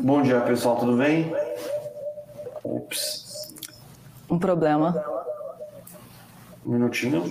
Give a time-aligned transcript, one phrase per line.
[0.00, 1.32] Bom dia, pessoal, tudo bem?
[2.64, 3.54] Ops.
[4.28, 4.94] Um problema.
[6.66, 7.24] Um minutinho.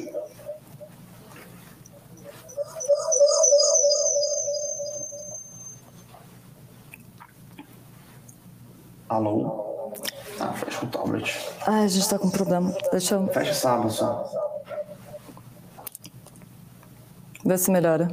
[9.10, 9.92] Alô?
[10.40, 11.50] Ah, fecha o tablet.
[11.68, 12.74] Ai, a gente tá com problema.
[12.92, 14.30] Deixa eu Fecha essa aba só.
[17.44, 18.06] ver se melhora.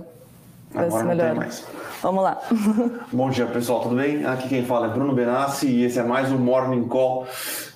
[0.71, 1.49] Ver Agora se melhora.
[2.03, 2.41] Vamos lá.
[3.11, 4.25] Bom dia, pessoal, tudo bem?
[4.25, 7.27] Aqui quem fala é Bruno Benassi e esse é mais um Morning Call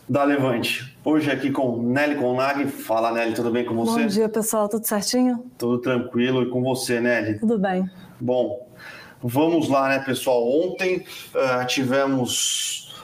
[0.08, 0.96] da Levante.
[1.04, 2.66] Hoje aqui com Nelly Conag.
[2.66, 4.02] Fala, Nelly, tudo bem com você?
[4.02, 4.68] Bom dia, pessoal.
[4.68, 5.45] Tudo certinho?
[5.56, 7.38] Tudo tranquilo e com você, Nelly?
[7.38, 7.88] Tudo bem.
[8.20, 8.68] Bom,
[9.22, 10.46] vamos lá, né, pessoal?
[10.46, 12.95] Ontem ah, tivemos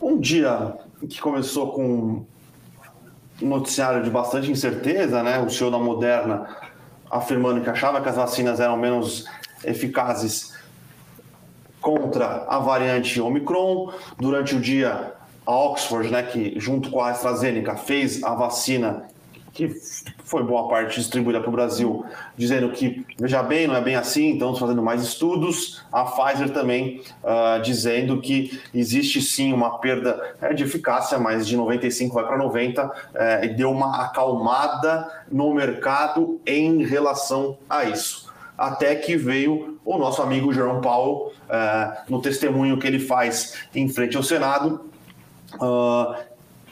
[0.00, 0.74] um dia
[1.08, 2.26] que começou com
[3.42, 5.38] um noticiário de bastante incerteza, né?
[5.38, 6.46] O CEO da Moderna
[7.10, 9.24] afirmando que achava que as vacinas eram menos
[9.64, 10.55] eficazes
[11.86, 13.92] contra a variante Omicron.
[14.18, 15.12] Durante o dia,
[15.46, 19.04] a Oxford, né, que junto com a AstraZeneca fez a vacina
[19.52, 19.70] que
[20.22, 22.04] foi boa parte distribuída para o Brasil,
[22.36, 25.82] dizendo que, veja bem, não é bem assim, estamos fazendo mais estudos.
[25.90, 31.56] A Pfizer também ah, dizendo que existe sim uma perda eh, de eficácia, mas de
[31.56, 38.25] 95 vai para 90, eh, e deu uma acalmada no mercado em relação a isso.
[38.56, 43.88] Até que veio o nosso amigo Jerome Powell, eh, no testemunho que ele faz em
[43.88, 44.86] frente ao Senado,
[45.60, 46.20] ah,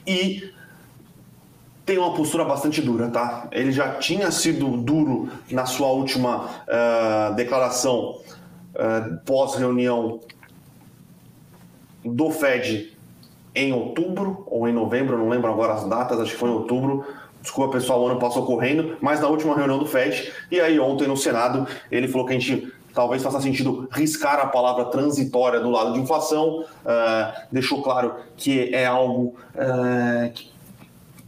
[0.06, 0.52] e
[1.84, 3.46] tem uma postura bastante dura, tá?
[3.52, 8.20] Ele já tinha sido duro na sua última eh, declaração
[8.74, 10.20] eh, pós-reunião
[12.04, 12.96] do Fed
[13.54, 17.04] em outubro ou em novembro, não lembro agora as datas, acho que foi em outubro.
[17.44, 21.06] Desculpa, pessoal, o ano passou correndo, mas na última reunião do Fed, e aí ontem
[21.06, 25.68] no Senado, ele falou que a gente talvez faça sentido riscar a palavra transitória do
[25.68, 30.50] lado de inflação, eh, deixou claro que é algo eh, que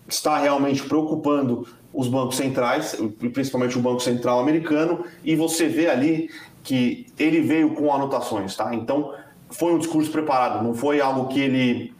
[0.08, 2.96] está realmente preocupando os bancos centrais,
[3.34, 6.30] principalmente o Banco Central americano, e você vê ali
[6.62, 8.74] que ele veio com anotações, tá?
[8.74, 9.12] Então,
[9.50, 11.94] foi um discurso preparado, não foi algo que ele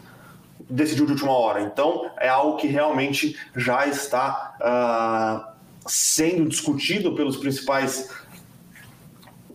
[0.68, 1.62] decidiu de última hora.
[1.62, 5.52] Então, é algo que realmente já está ah,
[5.86, 8.10] sendo discutido pelos principais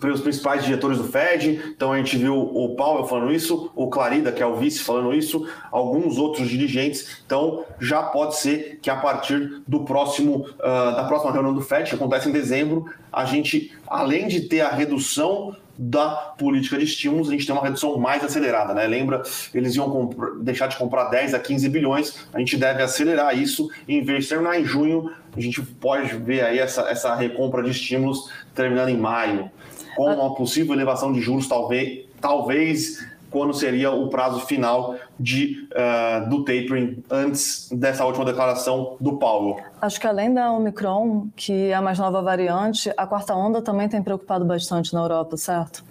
[0.02, 1.62] pelos principais diretores do Fed.
[1.74, 5.14] Então a gente viu o Powell falando isso, o Clarida, que é o vice, falando
[5.14, 7.22] isso, alguns outros dirigentes.
[7.26, 11.88] Então já pode ser que a partir do próximo ah, da próxima reunião do Fed,
[11.88, 17.30] que acontece em dezembro, a gente, além de ter a redução da política de estímulos,
[17.30, 18.86] a gente tem uma redução mais acelerada, né?
[18.86, 19.24] Lembra,
[19.54, 20.10] eles iam
[20.42, 24.30] deixar de comprar 10 a 15 bilhões, a gente deve acelerar isso, em vez de
[24.30, 28.98] terminar em junho, a gente pode ver aí essa, essa recompra de estímulos terminando em
[28.98, 29.50] maio,
[29.96, 33.00] com uma possível elevação de juros, talvez, talvez
[33.32, 39.58] quando seria o prazo final de, ah, do tapering antes dessa última declaração do Paulo.
[39.82, 43.88] Acho que além da Omicron, que é a mais nova variante, a quarta onda também
[43.88, 45.84] tem preocupado bastante na Europa, certo?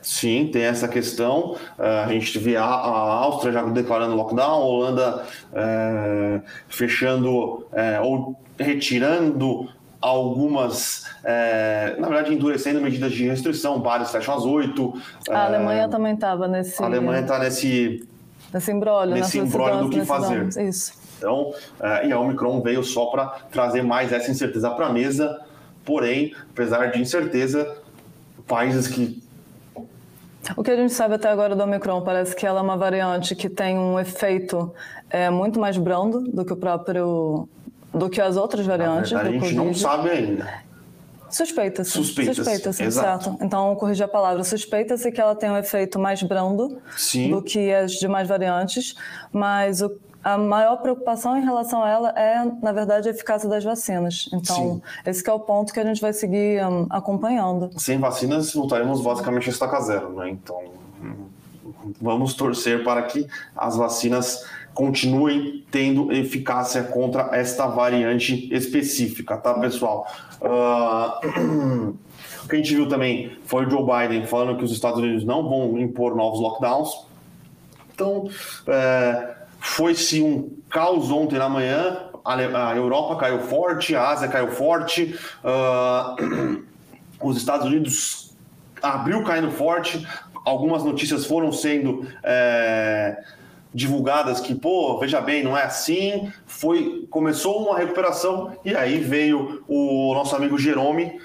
[0.00, 1.56] Sim, tem essa questão.
[1.78, 8.36] Ah, a gente vê a, Áustria já declarando lockdown, a Holanda eh, fechando eh, ou
[8.58, 9.68] retirando
[10.04, 13.80] algumas, eh, na verdade, endurecendo medidas de restrição.
[13.80, 15.00] Bares fecham às oito.
[15.30, 18.06] A eh, Alemanha também estava nesse, a Alemanha está nesse
[18.52, 20.46] nesse embrólio, nesse nessa imbróglio do que nesse fazer.
[20.62, 20.92] Isso.
[21.16, 25.40] Então, eh, e a Omicron veio só para trazer mais essa incerteza para a mesa.
[25.86, 27.78] Porém, apesar de incerteza,
[28.46, 29.22] países que
[30.54, 33.34] O que a gente sabe até agora da Omicron parece que ela é uma variante
[33.34, 34.70] que tem um efeito
[35.08, 37.48] é, muito mais brando do que o próprio
[37.94, 40.64] do que as outras na variantes verdade, a gente não sabe ainda.
[41.30, 41.90] Suspeita-se.
[41.90, 43.24] Suspeita-se, Suspeita-se, exato.
[43.24, 43.44] certo.
[43.44, 44.44] Então, corrigir a palavra.
[44.44, 47.30] Suspeita-se que ela tem um efeito mais brando Sim.
[47.30, 48.94] do que as demais variantes,
[49.32, 49.90] mas o-
[50.22, 54.28] a maior preocupação em relação a ela é, na verdade, a eficácia das vacinas.
[54.32, 54.82] Então, Sim.
[55.04, 57.68] esse é o ponto que a gente vai seguir hum, acompanhando.
[57.78, 60.30] sem vacinas voltaremos basicamente a estaca zero, né?
[60.30, 60.62] Então
[61.02, 61.26] hum,
[62.00, 63.26] vamos torcer para que
[63.56, 64.44] as vacinas
[64.74, 70.06] continuem tendo eficácia contra esta variante específica, tá, pessoal?
[70.42, 71.20] Ah,
[72.44, 75.24] o que a gente viu também foi o Joe Biden falando que os Estados Unidos
[75.24, 77.06] não vão impor novos lockdowns.
[77.94, 78.28] Então,
[78.66, 82.10] é, foi-se um caos ontem na manhã.
[82.24, 86.16] A Europa caiu forte, a Ásia caiu forte, ah,
[87.22, 88.34] os Estados Unidos
[88.82, 90.06] abriu caindo forte.
[90.44, 93.16] Algumas notícias foram sendo é,
[93.74, 96.32] divulgadas que, pô, veja bem, não é assim.
[96.46, 101.20] Foi, começou uma recuperação e aí veio o nosso amigo Jerome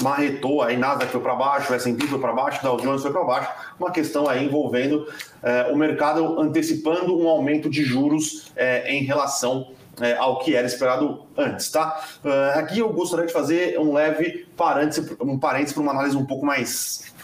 [0.00, 3.22] marretou, aí Nasdaq foi para baixo, o S&P foi para baixo, Dow Jones foi para
[3.22, 3.48] baixo,
[3.78, 5.06] uma questão aí envolvendo
[5.42, 10.66] é, o mercado antecipando um aumento de juros é, em relação é, ao que era
[10.66, 12.04] esperado antes, tá?
[12.24, 16.26] Uh, aqui eu gostaria de fazer um leve parênteses, um parênteses para uma análise um
[16.26, 17.14] pouco mais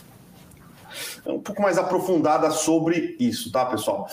[1.26, 4.08] um pouco mais aprofundada sobre isso, tá, pessoal?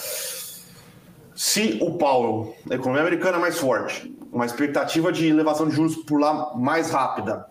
[1.37, 5.95] Se o Powell, a economia americana é mais forte, uma expectativa de elevação de juros
[5.95, 7.45] por lá mais rápida,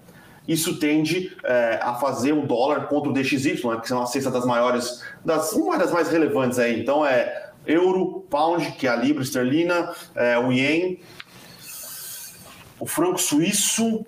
[0.48, 4.28] isso tende é, a fazer o dólar contra o DXY, né, que são a cesta
[4.28, 6.80] das maiores, das, uma das mais relevantes aí.
[6.80, 10.98] Então é euro, pound, que é a libra esterlina, é, o ien,
[12.80, 14.04] o franco suíço,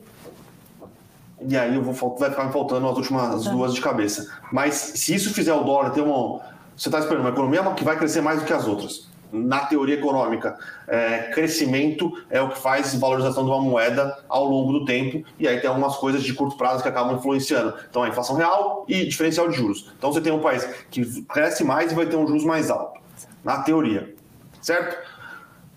[1.48, 3.50] e aí eu vou, vai ficar me faltando as últimas tá.
[3.50, 4.28] duas de cabeça.
[4.52, 6.40] Mas se isso fizer o dólar ter uma.
[6.76, 9.07] Você está esperando uma economia que vai crescer mais do que as outras.
[9.30, 14.72] Na teoria econômica, é, crescimento é o que faz valorização de uma moeda ao longo
[14.72, 17.74] do tempo, e aí tem algumas coisas de curto prazo que acabam influenciando.
[17.90, 19.92] Então, a inflação real e diferencial de juros.
[19.98, 22.98] Então, você tem um país que cresce mais e vai ter um juros mais alto,
[23.44, 24.14] na teoria,
[24.62, 24.96] certo?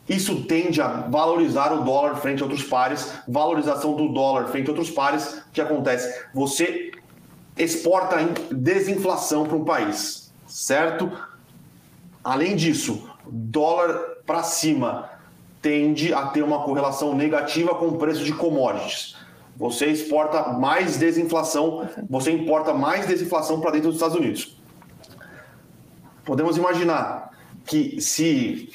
[0.07, 4.71] Isso tende a valorizar o dólar frente a outros pares, valorização do dólar frente a
[4.71, 5.43] outros pares.
[5.47, 6.25] O que acontece?
[6.33, 6.91] Você
[7.57, 8.17] exporta
[8.51, 11.11] desinflação para um país, certo?
[12.23, 15.09] Além disso, dólar para cima
[15.61, 19.15] tende a ter uma correlação negativa com o preço de commodities.
[19.55, 24.57] Você exporta mais desinflação, você importa mais desinflação para dentro dos Estados Unidos.
[26.25, 27.31] Podemos imaginar
[27.65, 28.69] que se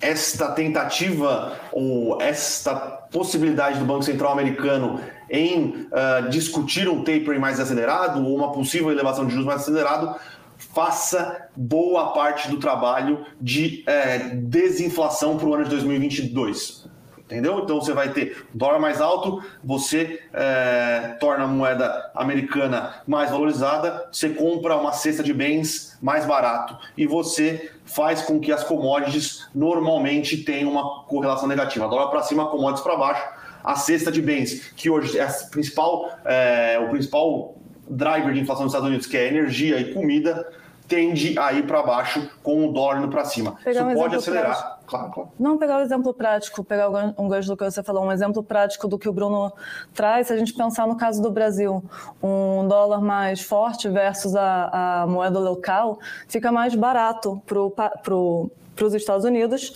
[0.00, 7.60] esta tentativa ou esta possibilidade do Banco Central americano em uh, discutir um tapering mais
[7.60, 10.18] acelerado ou uma possível elevação de juros mais acelerado
[10.60, 16.90] faça boa parte do trabalho de eh, desinflação para o ano de 2022
[17.30, 17.60] entendeu?
[17.60, 24.08] Então você vai ter dólar mais alto, você é, torna a moeda americana mais valorizada,
[24.10, 29.48] você compra uma cesta de bens mais barato e você faz com que as commodities
[29.54, 31.86] normalmente tenham uma correlação negativa.
[31.86, 33.40] Dólar para cima, commodities para baixo.
[33.62, 37.54] A cesta de bens, que hoje é principal, é, o principal
[37.90, 40.48] driver de inflação dos Estados Unidos, que é energia e comida,
[40.90, 43.56] tende a ir para baixo com o dólar indo para cima.
[43.62, 44.80] Pegar Isso um pode acelerar.
[44.86, 45.30] Claro, claro.
[45.38, 48.88] Não pegar o exemplo prático, pegar um gancho do que você falou, um exemplo prático
[48.88, 49.52] do que o Bruno
[49.94, 51.82] traz, se a gente pensar no caso do Brasil,
[52.20, 59.24] um dólar mais forte versus a, a moeda local, fica mais barato para os Estados
[59.24, 59.74] Unidos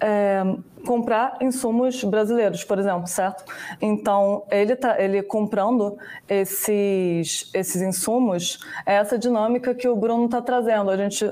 [0.00, 0.42] é,
[0.84, 3.44] comprar insumos brasileiros, por exemplo, certo?
[3.80, 5.96] Então, ele tá, ele comprando
[6.28, 10.90] esses, esses insumos, é essa dinâmica que o Bruno está trazendo.
[10.90, 11.30] A gente,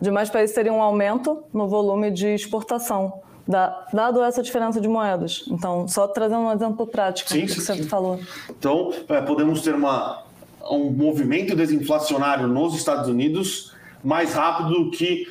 [0.00, 5.44] demais países, teria um aumento no volume de exportação, da, dado essa diferença de moedas.
[5.48, 7.82] Então, só trazendo um exemplo prático sim, do que você sim.
[7.84, 8.18] falou.
[8.50, 10.24] Então, é, podemos ter uma,
[10.70, 15.26] um movimento desinflacionário nos Estados Unidos mais rápido do que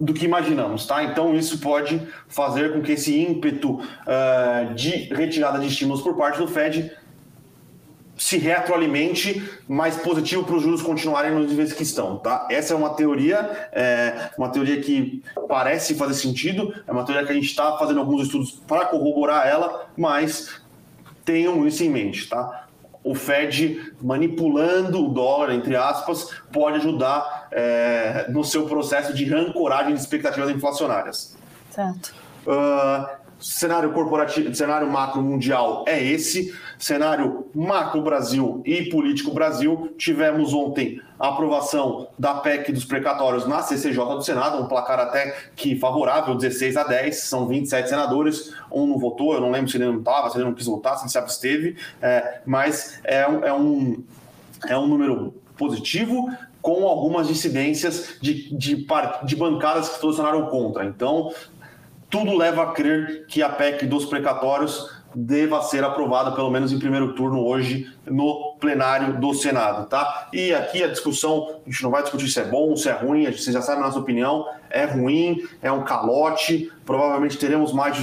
[0.00, 1.02] do que imaginamos, tá?
[1.02, 6.38] Então isso pode fazer com que esse ímpeto uh, de retirada de estímulos por parte
[6.38, 6.92] do Fed
[8.16, 12.48] se retroalimente mais positivo para os juros continuarem nos níveis que estão, tá?
[12.50, 17.30] Essa é uma teoria, é uma teoria que parece fazer sentido, é uma teoria que
[17.30, 20.60] a gente está fazendo alguns estudos para corroborar ela, mas
[21.24, 22.67] tenham isso em mente, tá?
[23.10, 29.94] O Fed manipulando o dólar, entre aspas, pode ajudar é, no seu processo de rancoragem
[29.94, 31.36] de expectativas inflacionárias.
[31.70, 32.14] Certo.
[32.46, 36.54] Uh, cenário corporativo, cenário macro mundial é esse.
[36.78, 43.62] Cenário macro Brasil e político Brasil, tivemos ontem a aprovação da PEC dos precatórios na
[43.62, 48.86] CCJ do Senado, um placar até que favorável, 16 a 10, são 27 senadores, um
[48.86, 51.04] não votou, eu não lembro se ele não estava, se ele não quis votar, se
[51.04, 54.02] ele se absteve, é, mas é, é, um,
[54.68, 56.30] é um número positivo,
[56.62, 58.86] com algumas dissidências de, de,
[59.24, 60.84] de bancadas que se posicionaram contra.
[60.84, 61.32] Então,
[62.10, 66.78] tudo leva a crer que a PEC dos precatórios deva ser aprovada pelo menos em
[66.78, 70.28] primeiro turno hoje no plenário do Senado, tá?
[70.32, 73.26] E aqui a discussão, a gente não vai discutir se é bom, se é ruim,
[73.26, 77.96] a gente já sabe a nossa opinião, é ruim, é um calote, provavelmente teremos mais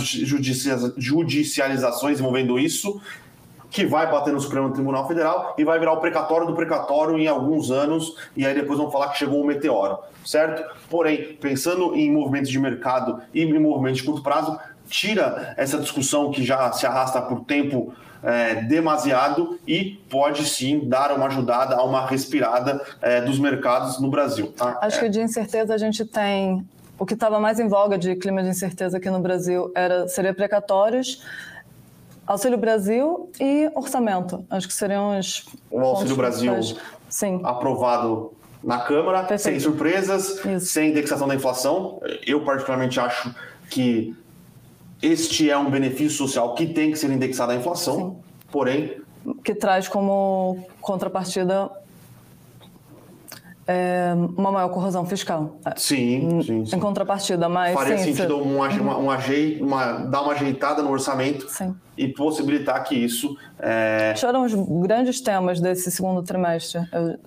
[0.98, 3.00] judicializações envolvendo isso,
[3.76, 7.28] que vai bater no Supremo Tribunal Federal e vai virar o precatório do precatório em
[7.28, 10.64] alguns anos, e aí depois vão falar que chegou um meteoro, certo?
[10.90, 16.32] Porém, pensando em movimentos de mercado e em movimentos de curto prazo, tira essa discussão
[16.32, 21.84] que já se arrasta por tempo é, demasiado e pode sim dar uma ajudada a
[21.84, 24.54] uma respirada é, dos mercados no Brasil.
[24.54, 24.80] Tá?
[24.82, 26.66] Acho que de incerteza a gente tem.
[26.98, 30.34] O que estava mais em voga de clima de incerteza aqui no Brasil era seria
[30.34, 31.22] precatórios
[32.26, 34.46] Auxílio Brasil e orçamento.
[34.50, 35.46] Acho que seriam os.
[35.70, 36.54] O Auxílio Brasil
[37.10, 37.40] Sim.
[37.44, 39.42] aprovado na Câmara, Perfeito.
[39.42, 40.66] sem surpresas, Isso.
[40.68, 42.02] sem indexação da inflação.
[42.26, 43.34] Eu, particularmente, acho
[43.70, 44.16] que
[45.02, 48.16] este é um benefício social que tem que ser indexado à inflação, Sim.
[48.52, 49.02] porém.
[49.44, 51.70] Que traz como contrapartida
[54.38, 55.58] uma maior corrosão fiscal.
[55.76, 56.76] Sim, sim, sim.
[56.76, 57.74] Em contrapartida, mas.
[57.74, 59.08] Faria sim, sentido um, uma, um
[59.62, 61.76] uma, dar uma ajeitada no orçamento sim.
[61.98, 63.36] e possibilitar que isso.
[63.60, 64.14] É...
[64.18, 66.82] Foram os grandes temas desse segundo trimestre,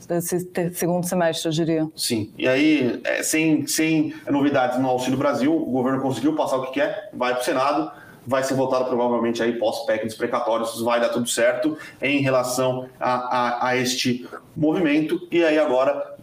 [0.08, 1.88] desse segundo semestre, eu diria.
[1.96, 2.32] Sim.
[2.38, 6.74] E aí, é, sem, sem novidades no Auxílio Brasil, o governo conseguiu passar o que
[6.74, 7.90] quer, vai para o Senado
[8.28, 13.14] vai ser votado provavelmente aí pós-PEC dos precatórios, vai dar tudo certo em relação a,
[13.14, 15.26] a, a, este movimento.
[15.32, 16.17] E aí agora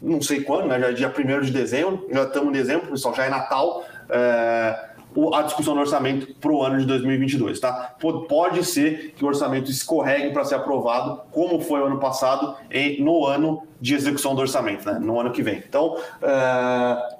[0.00, 0.78] não sei quando, né?
[0.80, 3.84] Já é dia 1 de dezembro, já estamos em dezembro, pessoal, já é Natal.
[4.08, 4.88] É,
[5.34, 7.96] a discussão do orçamento para o ano de 2022, tá?
[8.28, 13.02] Pode ser que o orçamento escorregue para ser aprovado, como foi o ano passado, em,
[13.02, 14.98] no ano de execução do orçamento, né?
[15.00, 15.62] No ano que vem.
[15.66, 17.16] Então, é,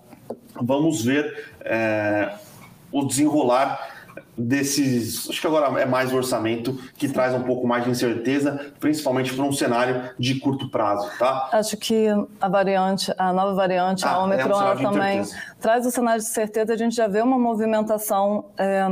[0.61, 2.35] vamos ver é,
[2.92, 3.97] o desenrolar
[4.38, 5.28] desses.
[5.28, 9.35] Acho que agora é mais o orçamento que traz um pouco mais de incerteza, principalmente
[9.35, 11.50] para um cenário de curto prazo, tá?
[11.52, 12.07] Acho que
[12.40, 15.25] a variante, a nova variante, ah, a Omicron, é um também
[15.61, 16.73] traz o cenário de certeza.
[16.73, 18.87] A gente já vê uma movimentação é,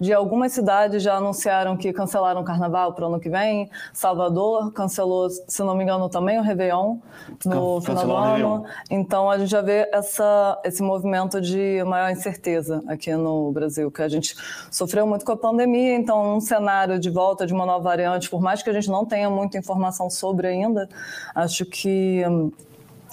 [0.00, 3.70] de algumas cidades já anunciaram que cancelaram o carnaval para o ano que vem.
[3.92, 6.98] Salvador cancelou, se não me engano, também o Réveillon
[7.44, 8.64] no final do ano.
[8.90, 14.02] Então a gente já vê essa, esse movimento de maior incerteza aqui no Brasil, que
[14.02, 14.34] a gente
[14.70, 18.40] sofreu muito com a pandemia, então um cenário de volta de uma nova variante, por
[18.40, 20.88] mais que a gente não tenha muita informação sobre ainda,
[21.34, 22.22] acho que,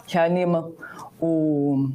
[0.07, 0.69] que anima
[1.19, 1.89] o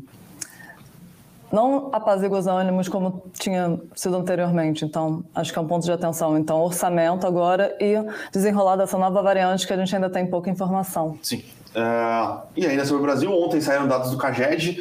[1.52, 4.84] não apazigua os ânimos como tinha sido anteriormente.
[4.84, 6.38] Então, acho que é um ponto de atenção.
[6.38, 7.96] Então, orçamento agora e
[8.32, 11.18] desenrolar dessa nova variante que a gente ainda tem pouca informação.
[11.20, 11.42] Sim.
[11.74, 14.80] Uh, e ainda sobre o Brasil, ontem saíram dados do CAGED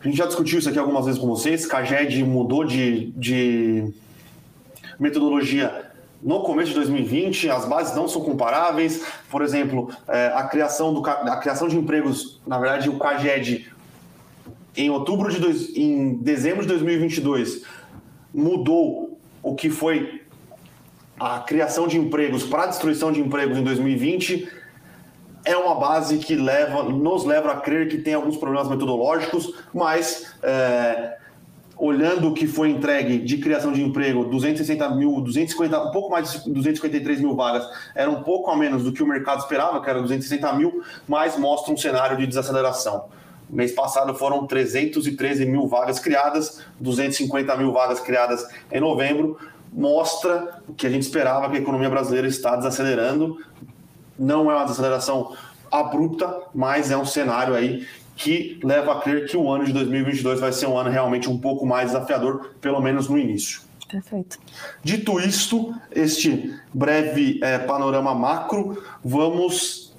[0.00, 1.66] a gente já discutiu isso aqui algumas vezes com vocês.
[1.66, 3.92] CAGED mudou de, de
[5.00, 5.90] metodologia
[6.22, 9.04] no começo de 2020, as bases não são comparáveis.
[9.30, 13.72] Por exemplo, é, a criação, do, a criação de empregos, na verdade, o CAGED,
[14.76, 17.64] em outubro de dois, em dezembro de 2022,
[18.32, 20.22] mudou o que foi
[21.18, 24.60] a criação de empregos para a destruição de empregos em 2020
[25.44, 30.34] é uma base que leva, nos leva a crer que tem alguns problemas metodológicos, mas
[30.42, 31.16] é,
[31.80, 36.30] olhando o que foi entregue de criação de emprego, 260 mil, 250, um pouco mais
[36.30, 39.88] de 253 mil vagas, era um pouco a menos do que o mercado esperava, que
[39.88, 43.06] era 260 mil, mas mostra um cenário de desaceleração.
[43.48, 49.38] Mês passado foram 313 mil vagas criadas, 250 mil vagas criadas em novembro,
[49.72, 53.38] mostra o que a gente esperava que a economia brasileira está desacelerando,
[54.18, 55.34] não é uma desaceleração
[55.70, 57.86] abrupta, mas é um cenário aí
[58.20, 61.38] que leva a crer que o ano de 2022 vai ser um ano realmente um
[61.38, 63.62] pouco mais desafiador, pelo menos no início.
[63.90, 64.38] Perfeito.
[64.84, 69.96] Dito isto, este breve é, panorama macro, vamos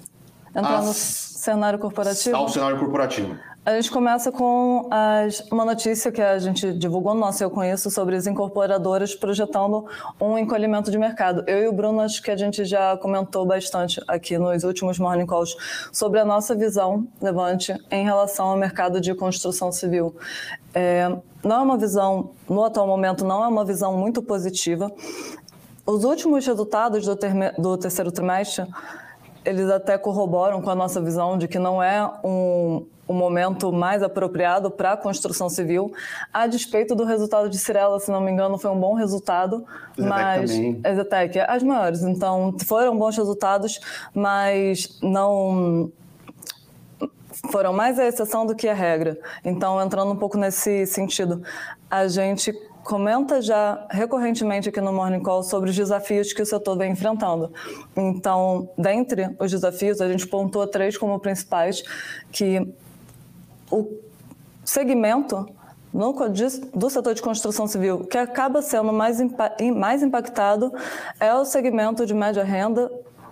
[0.54, 2.36] entrar no cenário corporativo.
[2.36, 3.36] Ao cenário corporativo.
[3.64, 7.92] A gente começa com as, uma notícia que a gente divulgou no nosso Eu Conheço
[7.92, 9.86] sobre as incorporadoras projetando
[10.20, 11.44] um encolhimento de mercado.
[11.46, 15.26] Eu e o Bruno, acho que a gente já comentou bastante aqui nos últimos Morning
[15.26, 15.56] Calls
[15.92, 20.16] sobre a nossa visão, Levante, em relação ao mercado de construção civil.
[20.74, 21.08] É,
[21.44, 24.90] não é uma visão, no atual momento, não é uma visão muito positiva.
[25.86, 28.66] Os últimos resultados do, terme, do terceiro trimestre
[29.44, 34.02] eles até corroboram com a nossa visão de que não é um, um momento mais
[34.02, 35.92] apropriado para a construção civil,
[36.32, 39.64] a despeito do resultado de Cirela, se não me engano, foi um bom resultado,
[39.96, 40.50] Exatec mas
[40.84, 43.80] Exatec, as maiores, então foram bons resultados,
[44.14, 45.90] mas não
[47.50, 49.18] foram mais a exceção do que a regra.
[49.44, 51.42] Então, entrando um pouco nesse sentido,
[51.90, 52.52] a gente
[52.84, 57.52] comenta já recorrentemente aqui no Morning Call sobre os desafios que o setor vem enfrentando.
[57.96, 61.82] Então, dentre os desafios, a gente pontua três como principais,
[62.30, 62.74] que
[63.72, 63.98] o
[64.64, 65.48] segmento
[66.74, 69.18] do setor de construção civil que acaba sendo mais,
[69.74, 70.72] mais impactado
[71.18, 72.90] é o segmento de média renda,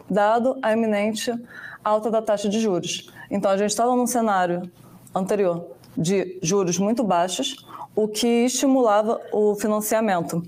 [0.08, 1.32] dado a iminente
[1.84, 3.10] alta da taxa de juros.
[3.30, 4.70] Então, a gente estava num cenário
[5.14, 5.66] anterior
[5.96, 10.42] de juros muito baixos, o que estimulava o financiamento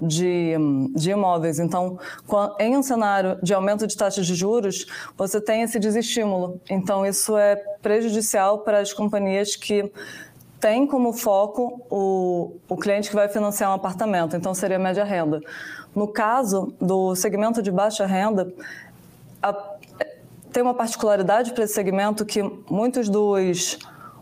[0.00, 0.54] de,
[0.94, 1.58] de imóveis.
[1.58, 1.98] Então,
[2.58, 4.86] em um cenário de aumento de taxas de juros,
[5.16, 6.60] você tem esse desestímulo.
[6.68, 9.90] Então, isso é prejudicial para as companhias que
[10.60, 15.40] tem como foco o, o cliente que vai financiar um apartamento, então seria média renda.
[15.94, 18.52] No caso do segmento de baixa renda,
[19.42, 19.52] a,
[20.52, 23.78] tem uma particularidade para esse segmento que muitos dos,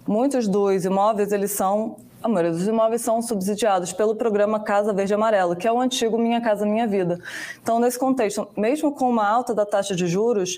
[0.07, 5.12] muitos dos imóveis eles são a maioria dos imóveis são subsidiados pelo programa Casa Verde
[5.12, 7.21] Amarelo, que é o antigo Minha Casa Minha Vida.
[7.62, 10.57] Então, nesse contexto, mesmo com uma alta da taxa de juros,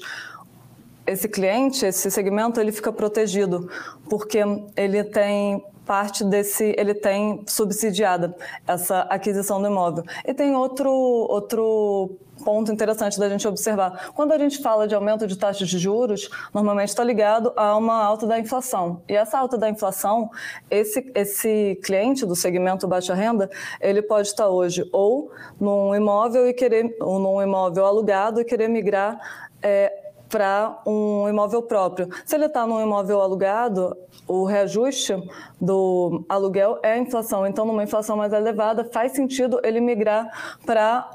[1.04, 3.68] esse cliente, esse segmento, ele fica protegido,
[4.08, 4.38] porque
[4.76, 10.04] ele tem parte desse, ele tem subsidiada essa aquisição do imóvel.
[10.24, 12.16] E tem outro, outro
[12.46, 14.12] ponto interessante da gente observar.
[14.14, 18.00] Quando a gente fala de aumento de taxas de juros, normalmente está ligado a uma
[18.00, 19.02] alta da inflação.
[19.08, 20.30] E essa alta da inflação,
[20.70, 23.50] esse, esse cliente do segmento baixa renda,
[23.80, 28.68] ele pode estar hoje ou num imóvel e querer, ou num imóvel alugado e querer
[28.68, 29.18] migrar
[29.60, 29.92] é,
[30.28, 32.08] para um imóvel próprio.
[32.24, 33.96] Se ele está num imóvel alugado,
[34.28, 35.14] o reajuste
[35.60, 37.44] do aluguel é a inflação.
[37.44, 41.10] Então, numa inflação mais elevada, faz sentido ele migrar para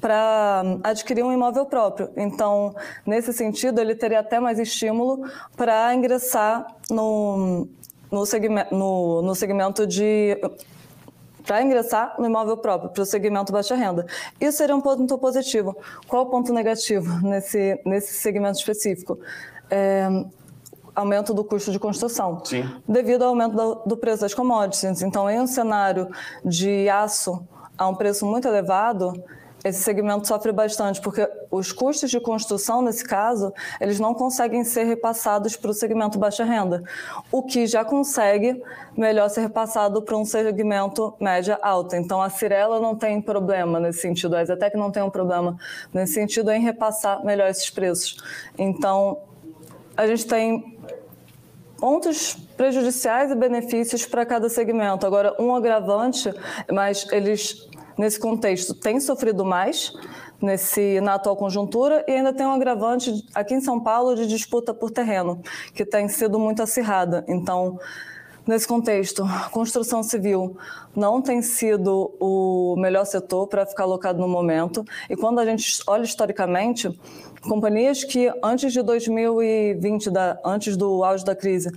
[0.00, 2.10] para adquirir um imóvel próprio.
[2.16, 7.68] Então, nesse sentido, ele teria até mais estímulo para ingressar no,
[8.10, 10.38] no, segmento, no, no segmento de
[11.44, 14.06] para ingressar no imóvel próprio, para o segmento baixa renda.
[14.40, 15.76] Isso seria um ponto positivo.
[16.06, 19.18] Qual o ponto negativo nesse, nesse segmento específico?
[19.68, 20.06] É,
[20.94, 22.68] aumento do custo de construção, Sim.
[22.86, 25.02] devido ao aumento do, do preço das commodities.
[25.02, 26.08] Então, em um cenário
[26.44, 27.44] de aço
[27.76, 29.12] a um preço muito elevado,
[29.62, 34.84] esse segmento sofre bastante, porque os custos de construção, nesse caso, eles não conseguem ser
[34.84, 36.82] repassados para o segmento baixa renda,
[37.30, 38.62] o que já consegue
[38.96, 41.96] melhor ser repassado para um segmento média alta.
[41.96, 45.58] Então, a Cirela não tem problema nesse sentido, a Exatec não tem um problema
[45.92, 48.16] nesse sentido em repassar melhor esses preços.
[48.56, 49.18] Então,
[49.96, 50.78] a gente tem
[51.78, 55.06] pontos prejudiciais e benefícios para cada segmento.
[55.06, 56.32] Agora, um agravante,
[56.70, 57.68] mas eles
[58.00, 59.92] nesse contexto, tem sofrido mais
[60.40, 64.72] nesse, na atual conjuntura e ainda tem um agravante aqui em São Paulo de disputa
[64.72, 65.42] por terreno,
[65.74, 67.22] que tem sido muito acirrada.
[67.28, 67.78] Então,
[68.46, 70.56] nesse contexto, construção civil
[70.96, 74.82] não tem sido o melhor setor para ficar alocado no momento.
[75.10, 76.98] E quando a gente olha historicamente,
[77.42, 81.70] companhias que antes de 2020, da, antes do auge da crise,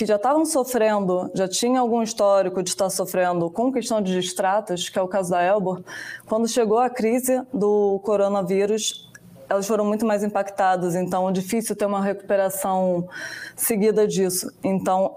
[0.00, 4.88] que já estavam sofrendo, já tinha algum histórico de estar sofrendo com questão de distratos,
[4.88, 5.82] que é o caso da Elbor,
[6.24, 9.06] quando chegou a crise do coronavírus,
[9.46, 13.06] elas foram muito mais impactadas, então é difícil ter uma recuperação
[13.54, 14.50] seguida disso.
[14.64, 15.16] Então,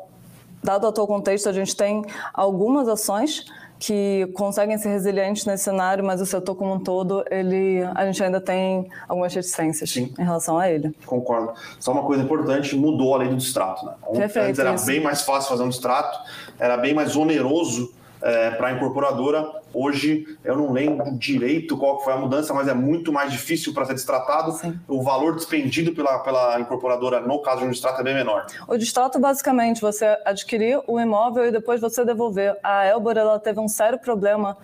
[0.62, 3.46] dado o atual contexto, a gente tem algumas ações
[3.86, 8.24] que conseguem ser resilientes nesse cenário, mas o setor como um todo, ele, a gente
[8.24, 10.14] ainda tem algumas reticências Sim.
[10.18, 10.96] em relação a ele.
[11.06, 11.52] Concordo.
[11.80, 13.86] Só uma coisa importante, mudou a lei do distrato.
[13.86, 13.94] Né?
[14.14, 14.86] Perfeito, Antes era isso.
[14.86, 16.18] bem mais fácil fazer um distrato,
[16.58, 17.94] era bem mais oneroso
[18.24, 19.62] é, para a incorporadora.
[19.74, 23.86] Hoje eu não lembro direito qual foi a mudança, mas é muito mais difícil para
[23.86, 24.54] ser destratado.
[24.54, 24.80] Sim.
[24.88, 28.46] O valor despendido pela, pela incorporadora no caso de um distrato é bem menor.
[28.68, 32.58] O distrato, basicamente, você adquirir o imóvel e depois você devolver.
[32.64, 34.58] A Elbor ela teve um sério problema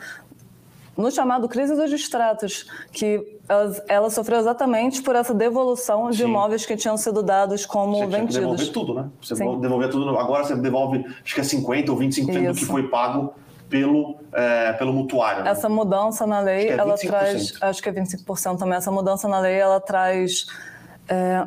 [0.95, 3.39] no chamado crise dos distratos, que
[3.87, 6.25] ela, sofreu exatamente por essa devolução de Sim.
[6.25, 8.35] imóveis que tinham sido dados como você vendidos.
[8.35, 9.09] Você devolver tudo, né?
[9.21, 9.59] Você Sim.
[9.59, 10.17] devolver tudo.
[10.17, 12.53] Agora você devolve, acho que é 50% ou 25% Isso.
[12.53, 13.33] do que foi pago
[13.69, 15.43] pelo, é, pelo mutuário.
[15.43, 15.51] Né?
[15.51, 19.39] Essa mudança na lei, é ela traz, acho que é 25% também, essa mudança na
[19.39, 20.47] lei, ela traz
[21.07, 21.45] é,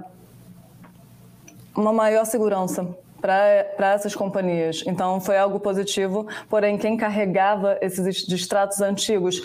[1.75, 2.87] uma maior segurança
[3.21, 4.83] para essas companhias.
[4.87, 9.41] Então, foi algo positivo, porém, quem carregava esses distratos antigos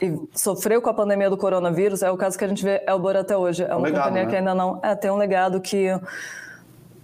[0.00, 3.16] e sofreu com a pandemia do coronavírus, é o caso que a gente vê Elbor
[3.16, 3.64] até hoje.
[3.64, 4.30] É uma legado, companhia né?
[4.30, 4.80] que ainda não...
[4.82, 5.88] É, tem um legado que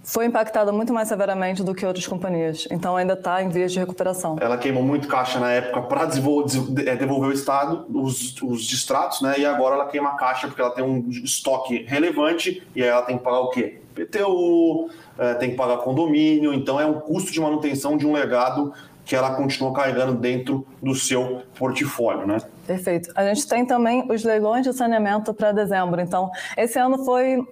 [0.03, 2.67] foi impactada muito mais severamente do que outras companhias.
[2.71, 4.37] Então ainda está em vias de recuperação.
[4.39, 9.35] Ela queimou muito caixa na época para é, devolver o Estado, os, os distratos, né?
[9.37, 13.17] E agora ela queima caixa porque ela tem um estoque relevante e aí ela tem
[13.17, 13.79] que pagar o quê?
[13.93, 18.73] PTU, é, tem que pagar condomínio, então é um custo de manutenção de um legado
[19.03, 22.37] que ela continua carregando dentro do seu portfólio, né?
[22.65, 23.11] Perfeito.
[23.15, 25.99] A gente tem também os leilões de saneamento para dezembro.
[25.99, 27.45] Então, esse ano foi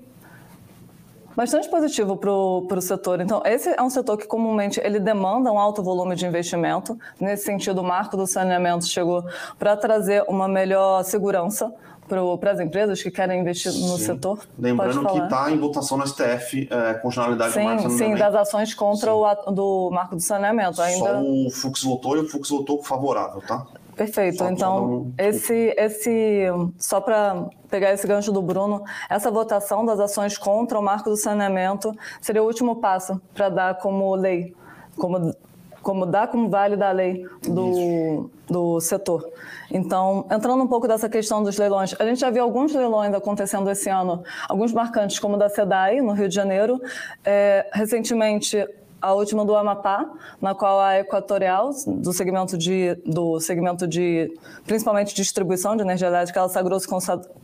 [1.39, 3.21] bastante positivo para o setor.
[3.21, 6.99] Então, esse é um setor que comumente ele demanda um alto volume de investimento.
[7.17, 9.23] Nesse sentido, o marco do saneamento chegou
[9.58, 11.73] para trazer uma melhor segurança
[12.10, 14.06] para as empresas que querem investir no Sim.
[14.06, 14.39] setor?
[14.58, 18.73] Lembrando que está em votação no STF é, condicionalidade sim, do marco Sim, das ações
[18.73, 19.17] contra sim.
[19.47, 20.82] o do marco do saneamento.
[20.82, 21.06] Ainda...
[21.06, 23.65] Só o Fux votou e o Fux votou favorável, tá?
[23.99, 24.45] Perfeito.
[24.45, 26.45] Então, esse, esse,
[26.77, 31.17] só para pegar esse gancho do Bruno, essa votação das ações contra o marco do
[31.17, 34.55] saneamento seria o último passo para dar como lei
[34.95, 35.33] como
[35.81, 39.25] como dá como vale da lei do, do setor.
[39.71, 43.69] Então, entrando um pouco dessa questão dos leilões, a gente já viu alguns leilões acontecendo
[43.69, 46.81] esse ano, alguns marcantes, como o da SEDAI, no Rio de Janeiro.
[47.23, 48.57] É, recentemente,
[49.01, 50.09] a última do Amapá,
[50.41, 54.31] na qual a Equatorial, do segmento de, do segmento de
[54.65, 56.88] principalmente distribuição de energia elétrica, ela sagrou-se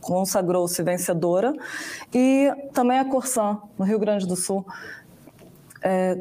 [0.00, 1.54] consagrou vencedora.
[2.14, 4.66] E também a Corsan, no Rio Grande do Sul.
[5.82, 6.16] É,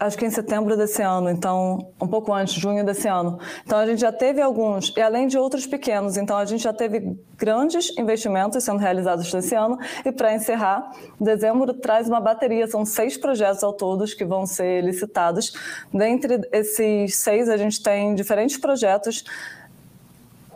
[0.00, 3.38] acho que em setembro desse ano, então um pouco antes, junho desse ano.
[3.64, 6.72] Então a gente já teve alguns, e além de outros pequenos, então a gente já
[6.72, 9.78] teve grandes investimentos sendo realizados nesse ano.
[10.04, 14.82] E para encerrar, dezembro traz uma bateria, são seis projetos ao todos que vão ser
[14.82, 15.52] licitados.
[15.92, 19.24] Dentre esses seis, a gente tem diferentes projetos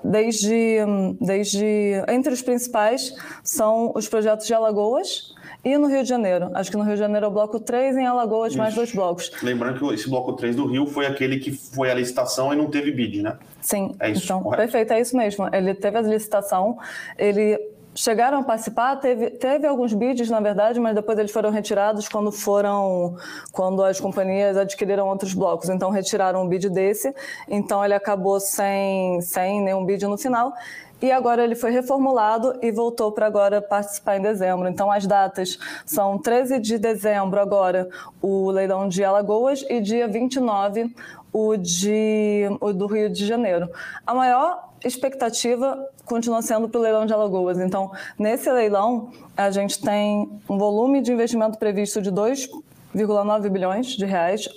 [0.03, 0.79] desde,
[1.21, 6.51] desde entre os principais são os projetos de Alagoas, e no Rio de Janeiro?
[6.55, 8.59] Acho que no Rio de Janeiro é o bloco 3, em Alagoas Isso.
[8.59, 9.31] mais dois blocos.
[9.43, 12.67] Lembrando que esse bloco 3 do Rio foi aquele que foi a licitação e não
[12.71, 13.37] teve bid, né?
[13.61, 13.95] Sim.
[13.99, 14.63] É isso, então, correto?
[14.63, 15.49] perfeito, é isso mesmo.
[15.53, 16.79] Ele teve a licitação,
[17.19, 17.59] ele
[17.99, 22.31] chegaram a participar, teve, teve alguns bids, na verdade, mas depois eles foram retirados quando
[22.31, 23.17] foram,
[23.51, 25.69] quando as companhias adquiriram outros blocos.
[25.69, 27.13] Então retiraram o bid desse,
[27.49, 30.55] então ele acabou sem, sem nenhum bid no final
[31.01, 34.69] e agora ele foi reformulado e voltou para agora participar em dezembro.
[34.69, 37.89] Então as datas são 13 de dezembro agora
[38.21, 40.95] o leilão de Alagoas e dia 29
[41.33, 43.71] o de o do Rio de Janeiro.
[44.07, 47.59] A maior expectativa continua sendo para o leilão de Alagoas.
[47.59, 54.05] Então, nesse leilão, a gente tem um volume de investimento previsto de 2,9 bilhões de
[54.05, 54.49] reais,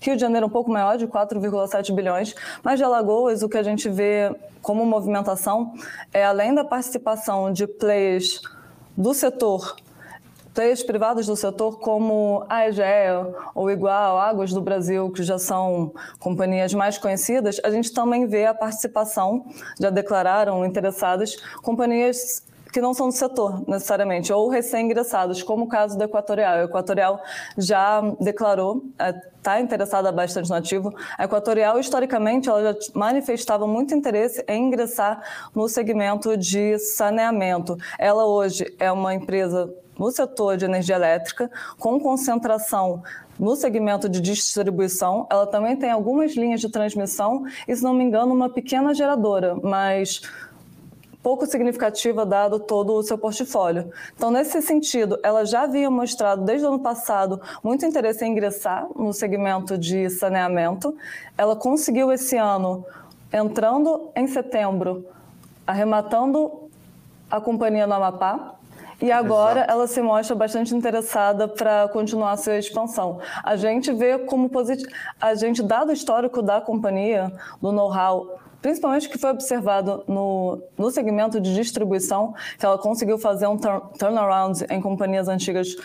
[0.00, 3.62] Rio de Janeiro um pouco maior, de 4,7 bilhões, mas de Alagoas o que a
[3.62, 5.74] gente vê como movimentação
[6.12, 8.40] é além da participação de players
[8.96, 9.76] do setor
[10.54, 15.92] players privados do setor como a EGEA ou igual Águas do Brasil, que já são
[16.18, 19.46] companhias mais conhecidas, a gente também vê a participação,
[19.80, 25.96] já declararam interessadas, companhias que não são do setor, necessariamente, ou recém-ingressados, como o caso
[25.96, 26.58] do Equatorial.
[26.58, 27.20] O Equatorial
[27.56, 28.82] já declarou,
[29.36, 30.94] está é, interessada bastante no ativo.
[31.18, 35.22] A Equatorial, historicamente, ela já manifestava muito interesse em ingressar
[35.54, 37.76] no segmento de saneamento.
[37.98, 43.02] Ela hoje é uma empresa no setor de energia elétrica, com concentração
[43.38, 45.26] no segmento de distribuição.
[45.30, 49.56] Ela também tem algumas linhas de transmissão e, se não me engano, uma pequena geradora,
[49.62, 50.22] mas
[51.22, 53.90] pouco significativa dado todo o seu portfólio.
[54.14, 58.86] Então, nesse sentido, ela já havia mostrado desde o ano passado muito interesse em ingressar
[58.96, 60.96] no segmento de saneamento.
[61.36, 62.84] Ela conseguiu esse ano,
[63.32, 65.04] entrando em setembro,
[65.66, 66.68] arrematando
[67.30, 68.54] a companhia no Amapá,
[69.02, 69.72] e agora Exato.
[69.72, 73.18] ela se mostra bastante interessada para continuar a sua expansão.
[73.42, 74.90] A gente vê como positivo.
[75.18, 80.90] A gente, dado o histórico da companhia, do know-how principalmente que foi observado no, no
[80.90, 85.76] segmento de distribuição, que ela conseguiu fazer um turn, turnaround em companhias antigas,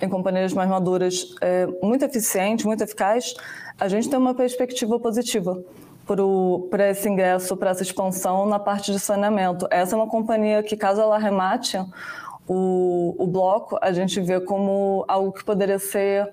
[0.00, 3.34] em companhias mais maduras, é, muito eficiente, muito eficaz,
[3.80, 5.62] a gente tem uma perspectiva positiva
[6.70, 9.66] para esse ingresso, para essa expansão na parte de saneamento.
[9.70, 11.78] Essa é uma companhia que, caso ela remate
[12.46, 16.30] o, o bloco, a gente vê como algo que poderia ser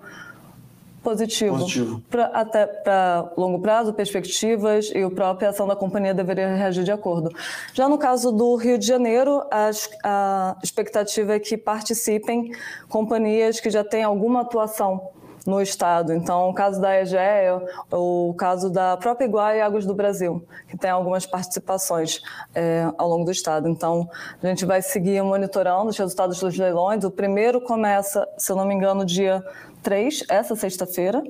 [1.06, 1.58] positivo.
[1.58, 2.02] positivo.
[2.10, 6.90] Pra, até para longo prazo, perspectivas e a própria ação da companhia deveria reagir de
[6.90, 7.30] acordo.
[7.72, 9.70] Já no caso do Rio de Janeiro, a,
[10.02, 12.50] a expectativa é que participem
[12.88, 15.12] companhias que já têm alguma atuação
[15.46, 16.12] no estado.
[16.12, 20.76] Então, o caso da EGEA, o caso da própria Iguai e Águas do Brasil, que
[20.76, 22.20] tem algumas participações
[22.52, 23.68] é, ao longo do estado.
[23.68, 24.08] Então,
[24.42, 27.04] a gente vai seguir monitorando os resultados dos leilões.
[27.04, 29.40] O primeiro começa, se eu não me engano, dia
[29.86, 31.22] 3, essa sexta-feira.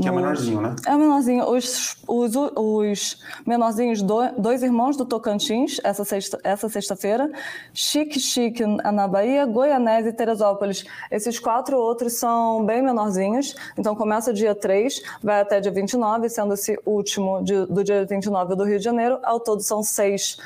[0.00, 0.76] Que é menorzinho, né?
[0.86, 1.44] É menorzinho.
[1.50, 6.96] Os, os, os menorzinhos, do, dois irmãos do Tocantins, essa sexta-feira, essa sexta
[7.74, 10.84] Chique Chique na Bahia, Goianese e Teresópolis.
[11.10, 13.56] Esses quatro outros são bem menorzinhos.
[13.76, 18.54] Então começa dia 3, vai até dia 29, sendo esse último de, do dia 29
[18.54, 19.18] do Rio de Janeiro.
[19.24, 20.36] Ao todo são seis,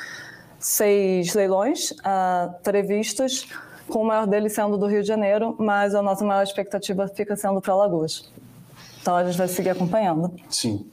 [0.57, 3.47] seis leilões uh, previstos
[3.87, 7.35] com o maior deles sendo do Rio de Janeiro, mas a nossa maior expectativa fica
[7.35, 8.31] sendo para Alagoas.
[9.01, 10.31] Então a gente vai seguir acompanhando.
[10.49, 10.85] Sim.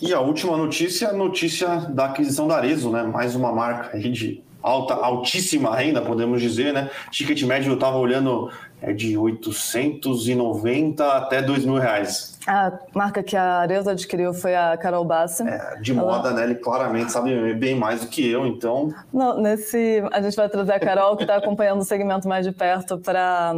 [0.00, 3.02] E a última notícia, notícia da aquisição da Arezo, né?
[3.02, 6.90] Mais uma marca de alta, altíssima renda, podemos dizer, né?
[7.10, 8.50] Ticket médio, eu estava olhando
[8.82, 12.38] é de 890 até 2 mil reais.
[12.46, 15.42] A marca que a Areza adquiriu foi a Carol Bassi.
[15.42, 16.00] É, de Ela...
[16.00, 16.44] moda, né?
[16.44, 18.92] Ele claramente sabe bem mais do que eu, então.
[19.12, 20.02] Não, nesse.
[20.10, 23.54] A gente vai trazer a Carol, que está acompanhando o segmento mais de perto, para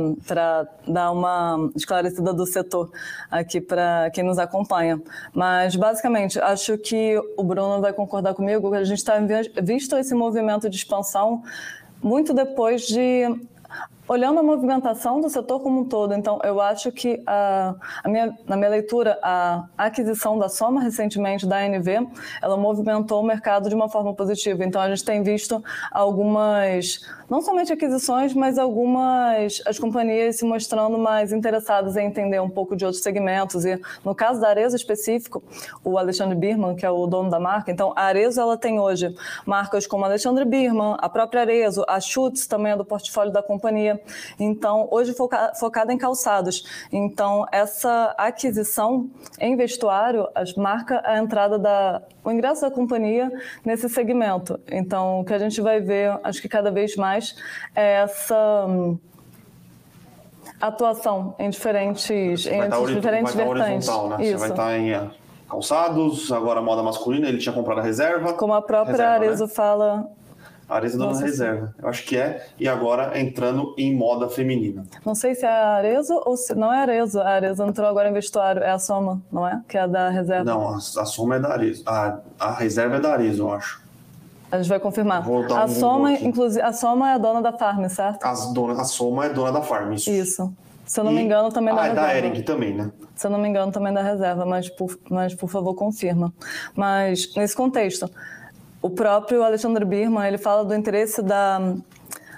[0.87, 2.91] dar uma esclarecida do setor
[3.31, 5.01] aqui para quem nos acompanha.
[5.33, 9.15] Mas, basicamente, acho que o Bruno vai concordar comigo que a gente está
[9.63, 11.43] visto esse movimento de expansão
[12.03, 13.29] muito depois de
[14.09, 18.37] olhando a movimentação do setor como um todo, então eu acho que a, a minha,
[18.47, 22.09] na minha leitura a aquisição da Soma recentemente da ANV,
[22.41, 24.65] ela movimentou o mercado de uma forma positiva.
[24.65, 30.99] Então a gente tem visto algumas, não somente aquisições, mas algumas as companhias se mostrando
[30.99, 33.65] mais interessadas em entender um pouco de outros segmentos.
[33.65, 35.43] E no caso da Arezzo específico,
[35.85, 39.15] o Alexandre Birman, que é o dono da marca, então a Arezzo ela tem hoje
[39.47, 43.92] marcas como Alexandre Birman, a própria Arezzo, a Schutz também é do portfólio da companhia
[44.39, 46.65] então, hoje foca, focada em calçados.
[46.93, 53.31] Então, essa aquisição em vestuário marca a entrada da o ingresso da companhia
[53.65, 54.59] nesse segmento.
[54.71, 57.35] Então, o que a gente vai ver, acho que cada vez mais,
[57.75, 58.99] é essa hum,
[60.61, 63.89] atuação em diferentes, em diferentes vertentes.
[63.89, 64.17] Né?
[64.21, 64.33] Isso.
[64.33, 65.11] Você vai estar em eh,
[65.49, 68.35] calçados, agora moda masculina, ele tinha comprado a reserva.
[68.35, 69.51] Como a própria reserva, Arezo né?
[69.51, 70.09] fala
[70.69, 71.75] Arezzo dando reserva.
[71.81, 72.47] Eu acho que é.
[72.59, 74.85] E agora entrando em moda feminina.
[75.05, 77.21] Não sei se é a Arezzo ou se não é a Arezzo.
[77.21, 78.63] A Arezzo entrou agora em vestuário.
[78.63, 79.61] É a Soma, não é?
[79.69, 80.45] Que é a da reserva.
[80.45, 81.83] Não, a, a Soma é da Arezzo.
[81.87, 83.83] A, a reserva é da Arezzo, eu acho.
[84.51, 85.27] A gente vai confirmar.
[85.27, 88.23] a um Soma, inclusive, a Soma é a dona da Farm, certo?
[88.23, 90.11] As dona, a Soma é dona da Farm, isso.
[90.11, 90.55] Isso.
[90.85, 91.15] Se eu não e...
[91.15, 92.07] me engano, também ah, da é reserva.
[92.07, 92.93] da Ering também, né?
[93.15, 96.33] Se eu não me engano, também da reserva, mas por, mas por favor, confirma.
[96.77, 98.11] Mas nesse contexto,
[98.83, 101.75] o próprio Alexandre Birman, ele fala do interesse da,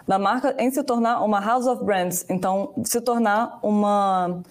[0.06, 4.42] da marca em se tornar uma house of brands, então se tornar uma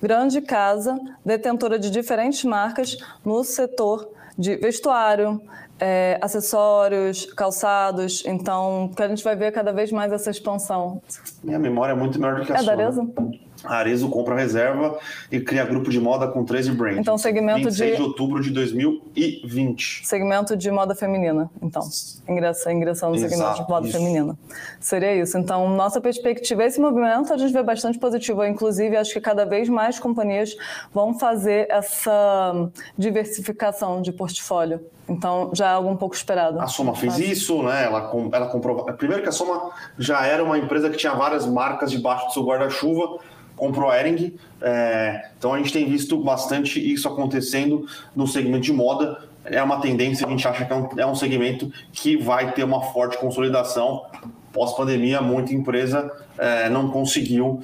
[0.00, 5.42] grande casa detentora de diferentes marcas no setor de vestuário,
[5.84, 8.22] é, acessórios, calçados.
[8.24, 11.02] Então, que a gente vai ver cada vez mais essa expansão.
[11.42, 12.72] Minha memória é muito melhor do que a é sua.
[12.72, 13.12] É da Arezzo?
[13.64, 14.98] A Arezzo compra reserva
[15.30, 17.00] e cria grupo de moda com 13 brands.
[17.00, 17.96] Então, segmento 26 de...
[17.96, 20.06] de outubro de 2020.
[20.06, 21.82] Segmento de moda feminina, então.
[22.28, 23.96] Ingressa, ingressando no segmento de moda isso.
[23.96, 24.38] feminina.
[24.80, 25.36] Seria isso.
[25.36, 28.44] Então, nossa perspectiva, esse movimento a gente vê bastante positivo.
[28.44, 30.56] Inclusive, acho que cada vez mais companhias
[30.92, 34.80] vão fazer essa diversificação de portfólio.
[35.12, 36.58] Então, já é algo um pouco esperado.
[36.60, 37.84] A Soma fez isso, né?
[37.84, 38.84] Ela, ela comprou...
[38.94, 42.42] Primeiro que a Soma já era uma empresa que tinha várias marcas debaixo do seu
[42.42, 43.18] guarda-chuva,
[43.54, 44.34] comprou a Ering.
[44.60, 49.22] É, então a gente tem visto bastante isso acontecendo no segmento de moda.
[49.44, 52.64] É uma tendência, a gente acha que é um, é um segmento que vai ter
[52.64, 54.04] uma forte consolidação.
[54.52, 57.60] Pós-pandemia, muita empresa é, não conseguiu.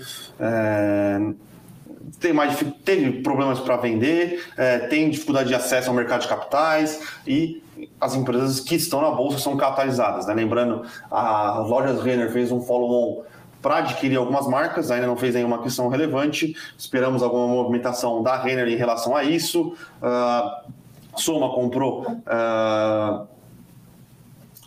[2.21, 7.01] Tem mais, teve problemas para vender, é, tem dificuldade de acesso ao mercado de capitais
[7.27, 7.63] e
[8.01, 10.27] as empresas que estão na bolsa são capitalizadas.
[10.27, 10.35] Né?
[10.35, 13.23] Lembrando, a Lojas Renner fez um follow-on
[13.61, 16.57] para adquirir algumas marcas, ainda não fez nenhuma questão relevante.
[16.77, 19.75] Esperamos alguma movimentação da Renner em relação a isso.
[20.01, 20.73] Uh,
[21.17, 22.03] Soma comprou.
[22.03, 23.27] Uh,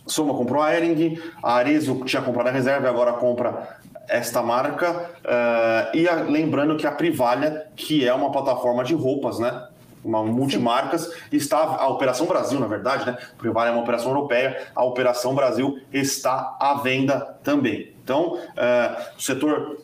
[0.06, 5.10] Soma comprou a Ering, a Arezo tinha comprado a reserva e agora compra esta marca.
[5.24, 9.68] Uh, e a, lembrando que a Privalha, que é uma plataforma de roupas, né?
[10.04, 13.16] uma multimarcas, está a Operação Brasil, na verdade, né?
[13.38, 17.92] Vale é uma operação europeia, a Operação Brasil está à venda também.
[18.02, 19.78] Então, uh, o setor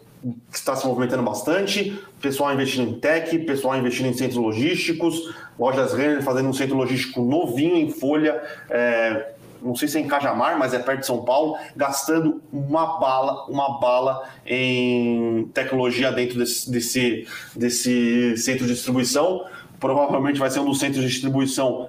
[0.53, 6.23] está se movimentando bastante, pessoal investindo em tech, pessoal investindo em centros logísticos, lojas Renner
[6.23, 10.75] fazendo um centro logístico novinho em folha, é, não sei se é em Cajamar, mas
[10.75, 17.27] é perto de São Paulo, gastando uma bala, uma bala em tecnologia dentro desse, desse,
[17.57, 19.45] desse centro de distribuição
[19.81, 21.89] provavelmente vai ser um dos centros de distribuição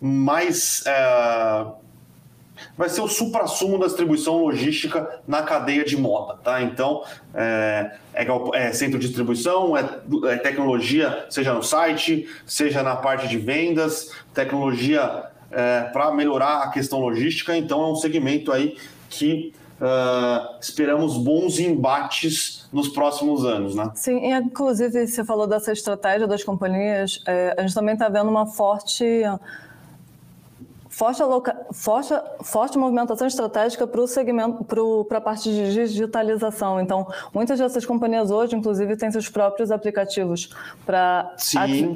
[0.00, 0.84] mais.
[0.86, 1.66] É,
[2.76, 6.62] vai ser o supra-sumo da distribuição logística na cadeia de moda, tá?
[6.62, 7.02] Então,
[7.34, 9.82] é, é, é centro de distribuição, é,
[10.26, 16.68] é, tecnologia, seja no site, seja na parte de vendas, tecnologia é, para melhorar a
[16.68, 17.56] questão logística.
[17.56, 18.76] Então, é um segmento aí
[19.08, 23.90] que uh, esperamos bons embates nos próximos anos, né?
[23.94, 28.28] Sim, e inclusive você falou dessa estratégia das companhias, é, a gente também está vendo
[28.28, 29.22] uma forte
[31.00, 31.66] forte, aloca...
[31.72, 34.62] forte, forte movimentação estratégica para o segmento,
[35.08, 36.78] para a parte de digitalização.
[36.78, 40.50] Então, muitas dessas companhias hoje, inclusive, têm seus próprios aplicativos
[40.84, 41.34] para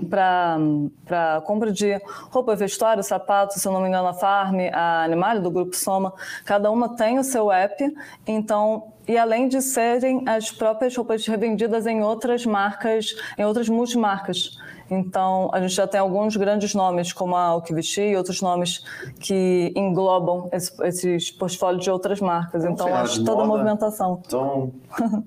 [0.08, 5.40] para compra de roupa, vestuário, sapato, se eu não me engano, a Farm, a Animale
[5.40, 6.14] do Grupo Soma,
[6.44, 7.94] cada uma tem o seu app.
[8.26, 14.58] Então, e além de serem as próprias roupas revendidas em outras marcas, em outras multimarcas.
[14.90, 18.84] Então, a gente já tem alguns grandes nomes, como a Vestir e outros nomes
[19.18, 22.64] que englobam esse, esses portfólios de outras marcas.
[22.64, 24.22] Então, acho toda a movimentação.
[24.26, 24.72] Então...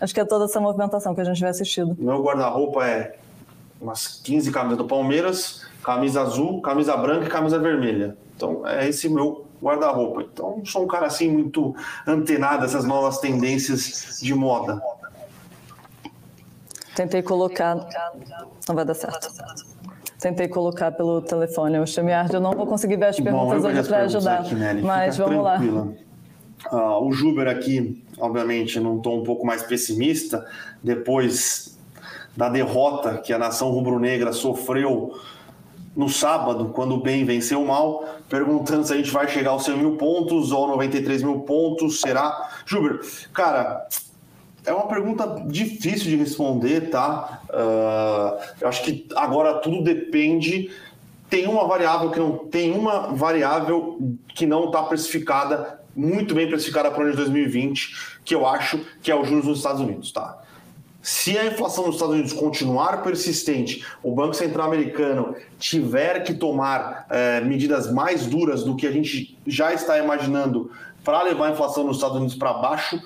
[0.00, 1.96] acho que é toda essa movimentação que a gente vem assistindo.
[1.98, 3.16] Meu guarda-roupa é
[3.80, 8.16] umas 15 camisas do Palmeiras, camisa azul, camisa branca e camisa vermelha.
[8.34, 10.22] Então, é esse meu guarda-roupa.
[10.22, 11.74] Então, sou um cara assim muito
[12.06, 14.80] antenado essas novas tendências de moda.
[16.96, 17.76] Tentei colocar.
[18.66, 19.28] Não vai dar certo.
[20.18, 22.32] Tentei colocar pelo telefone o StreamYard.
[22.32, 24.40] Eu não vou conseguir ver as perguntas Bom, hoje para ajudar.
[24.40, 25.94] Aqui, mas Fica vamos tranquila.
[26.72, 26.96] lá.
[26.98, 30.44] Uh, o Juber aqui, obviamente, num tom um pouco mais pessimista,
[30.82, 31.78] depois
[32.34, 35.12] da derrota que a nação rubro-negra sofreu
[35.94, 39.64] no sábado, quando o bem venceu o mal, perguntando se a gente vai chegar aos
[39.64, 42.50] 100 mil pontos ou 93 mil pontos, será?
[42.64, 43.00] Juber,
[43.32, 43.86] cara,
[44.66, 47.40] é uma pergunta difícil de responder, tá?
[47.48, 50.70] Uh, eu acho que agora tudo depende.
[51.30, 53.98] Tem uma variável que não tem uma variável
[54.34, 58.84] que não está precificada, muito bem precificada para o ano de 2020, que eu acho
[59.02, 60.42] que é o juros nos Estados Unidos, tá?
[61.00, 67.06] Se a inflação nos Estados Unidos continuar persistente, o Banco Central americano tiver que tomar
[67.08, 70.68] é, medidas mais duras do que a gente já está imaginando
[71.04, 73.00] para levar a inflação nos Estados Unidos para baixo,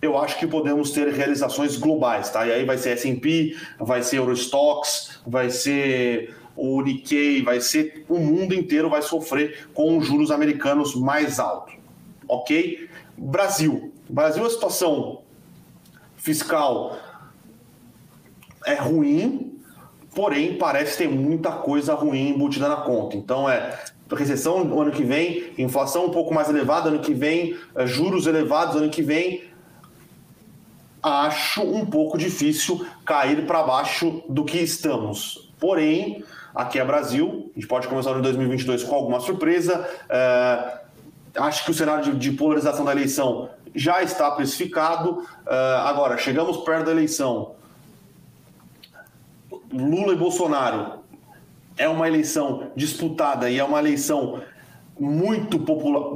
[0.00, 2.46] eu acho que podemos ter realizações globais, tá?
[2.46, 8.18] E aí vai ser S&P, vai ser Eurostox, vai ser o Nikkei, vai ser o
[8.18, 11.74] mundo inteiro vai sofrer com os juros americanos mais altos,
[12.28, 12.88] ok?
[13.16, 15.22] Brasil, Brasil a situação
[16.16, 16.98] fiscal
[18.64, 19.60] é ruim,
[20.14, 23.16] porém parece ter muita coisa ruim embutida na conta.
[23.16, 23.78] Então é
[24.10, 28.26] recessão no ano que vem, inflação um pouco mais elevada ano que vem, é, juros
[28.26, 29.42] elevados ano que vem,
[31.06, 35.48] acho um pouco difícil cair para baixo do que estamos.
[35.58, 39.88] Porém, aqui é Brasil, a gente pode começar no 2022 com alguma surpresa.
[40.08, 40.80] É,
[41.36, 45.24] acho que o cenário de, polarização da eleição já está precificado.
[45.46, 47.54] É, agora, chegamos perto da eleição.
[49.72, 51.04] Lula e Bolsonaro
[51.78, 54.40] é uma eleição disputada e é uma eleição
[54.98, 55.58] muito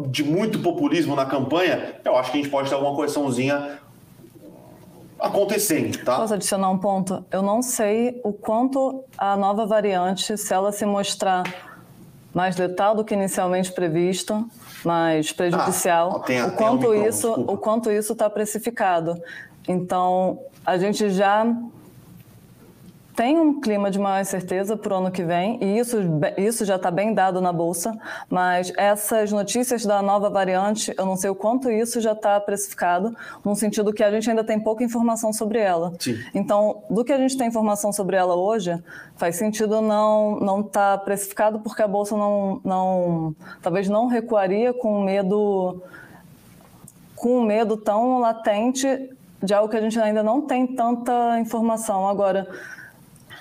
[0.09, 3.79] de muito populismo na campanha, eu acho que a gente pode ter alguma correçãozinha
[5.21, 6.17] acontecendo, tá?
[6.17, 7.25] Posso adicionar um ponto?
[7.31, 11.45] Eu não sei o quanto a nova variante, se ela se mostrar
[12.33, 14.49] mais letal do que inicialmente previsto,
[14.85, 19.21] mais prejudicial, ah, o, quanto isso, o quanto isso está precificado.
[19.69, 21.47] Então, a gente já
[23.21, 25.99] tem um clima de maior incerteza para o ano que vem, e isso,
[26.39, 27.95] isso já está bem dado na Bolsa,
[28.31, 33.15] mas essas notícias da nova variante, eu não sei o quanto isso já está precificado,
[33.45, 35.93] no sentido que a gente ainda tem pouca informação sobre ela.
[35.99, 36.19] Sim.
[36.35, 38.83] Então, do que a gente tem informação sobre ela hoje,
[39.17, 44.73] faz sentido não não estar tá precificado, porque a Bolsa não, não talvez não recuaria
[44.73, 45.83] com medo
[47.15, 49.11] com um medo tão latente
[49.43, 52.09] de algo que a gente ainda não tem tanta informação.
[52.09, 52.49] Agora,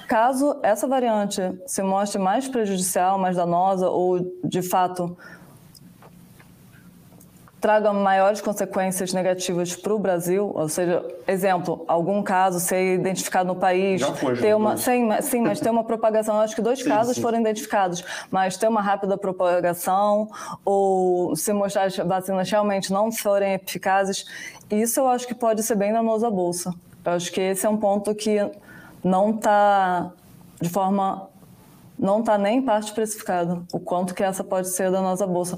[0.10, 5.16] Caso essa variante se mostre mais prejudicial, mais danosa ou, de fato,
[7.62, 13.56] traga maiores consequências negativas para o Brasil, ou seja, exemplo, algum caso ser identificado no
[13.56, 16.90] país, já foi, ter uma, sim, sim, mas ter uma propagação, acho que dois sim,
[16.90, 17.22] casos sim.
[17.22, 20.28] foram identificados, mas ter uma rápida propagação
[20.66, 24.26] ou se mostrar as vacinas realmente não forem eficazes,
[24.72, 26.74] isso eu acho que pode ser bem danoso à bolsa.
[27.06, 28.40] Eu acho que esse é um ponto que
[29.04, 30.12] não está
[30.62, 31.30] de forma
[31.98, 35.58] não está nem em parte especificado o quanto que essa pode ser da nossa bolsa.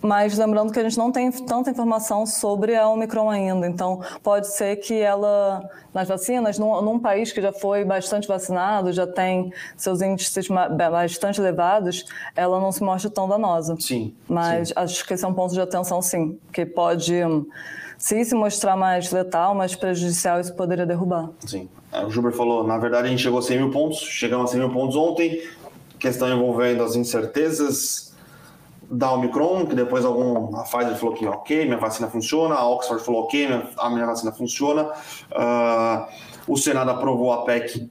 [0.00, 4.46] Mas lembrando que a gente não tem tanta informação sobre a Omicron ainda, então pode
[4.46, 9.52] ser que ela, nas vacinas, num, num país que já foi bastante vacinado, já tem
[9.76, 12.04] seus índices bastante elevados,
[12.36, 13.76] ela não se mostre tão danosa.
[13.80, 14.14] Sim.
[14.28, 14.74] Mas sim.
[14.76, 17.14] acho que esse é um ponto de atenção, sim, que pode,
[17.98, 21.30] se se mostrar mais letal, mais prejudicial, isso poderia derrubar.
[21.44, 21.68] Sim.
[21.92, 24.52] É, o Juber falou, na verdade a gente chegou a 100 mil pontos, chegamos a
[24.52, 25.42] 100 mil pontos ontem,
[25.98, 28.14] questão envolvendo as incertezas
[28.88, 33.04] da Omicron, que depois algum, a Pfizer falou que ok, minha vacina funciona, a Oxford
[33.04, 36.06] falou ok, minha, a minha vacina funciona, uh,
[36.46, 37.90] o Senado aprovou a PEC,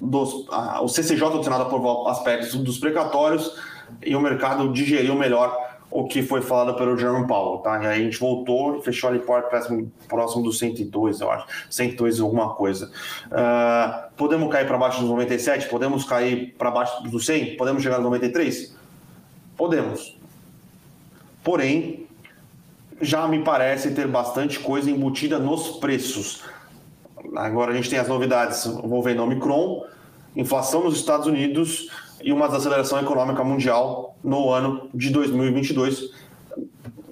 [0.00, 3.60] dos, uh, o CCJ do Senado aprovou as PECs dos precatórios
[4.02, 7.82] e o mercado digeriu melhor o que foi falado pelo Jerome Powell, tá?
[7.82, 11.46] E aí a gente voltou e fechou ali próximo, próximo dos 102, eu acho.
[11.68, 12.90] 102 alguma coisa.
[13.26, 15.68] Uh, podemos cair para baixo dos 97?
[15.68, 17.56] Podemos cair para baixo dos 100?
[17.56, 18.74] Podemos chegar nos 93?
[19.56, 20.16] Podemos.
[21.44, 22.06] Porém,
[23.00, 26.42] já me parece ter bastante coisa embutida nos preços.
[27.36, 29.84] Agora a gente tem as novidades envolvendo o Omicron,
[30.34, 31.90] inflação nos Estados Unidos
[32.22, 36.10] e uma desaceleração econômica mundial no ano de 2022.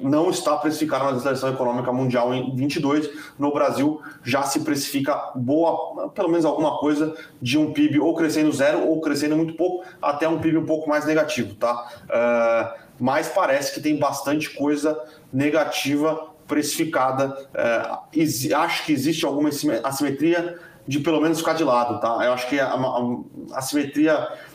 [0.03, 3.11] Não está precificada uma desaceleração econômica mundial em 22.
[3.39, 8.51] No Brasil já se precifica boa, pelo menos alguma coisa de um PIB ou crescendo
[8.51, 11.87] zero ou crescendo muito pouco, até um PIB um pouco mais negativo, tá?
[12.05, 14.99] Uh, mas parece que tem bastante coisa
[15.33, 17.37] negativa precificada.
[17.55, 19.51] É, acho que existe alguma
[19.85, 22.19] assimetria de pelo menos ficar de lado, tá?
[22.25, 23.17] Eu acho que a, a,
[23.53, 23.63] a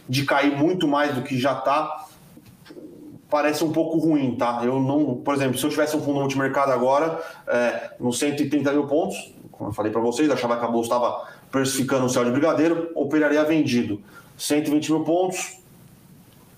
[0.08, 2.06] de cair muito mais do que já está
[3.30, 4.62] parece um pouco ruim, tá?
[4.64, 8.88] Eu não, por exemplo, se eu tivesse um fundo multimercado agora, é, nos 130 mil
[8.88, 12.32] pontos, como eu falei para vocês, achava que a bolsa estava precificando o céu de
[12.32, 14.02] brigadeiro, operaria vendido.
[14.38, 15.60] 120 mil pontos,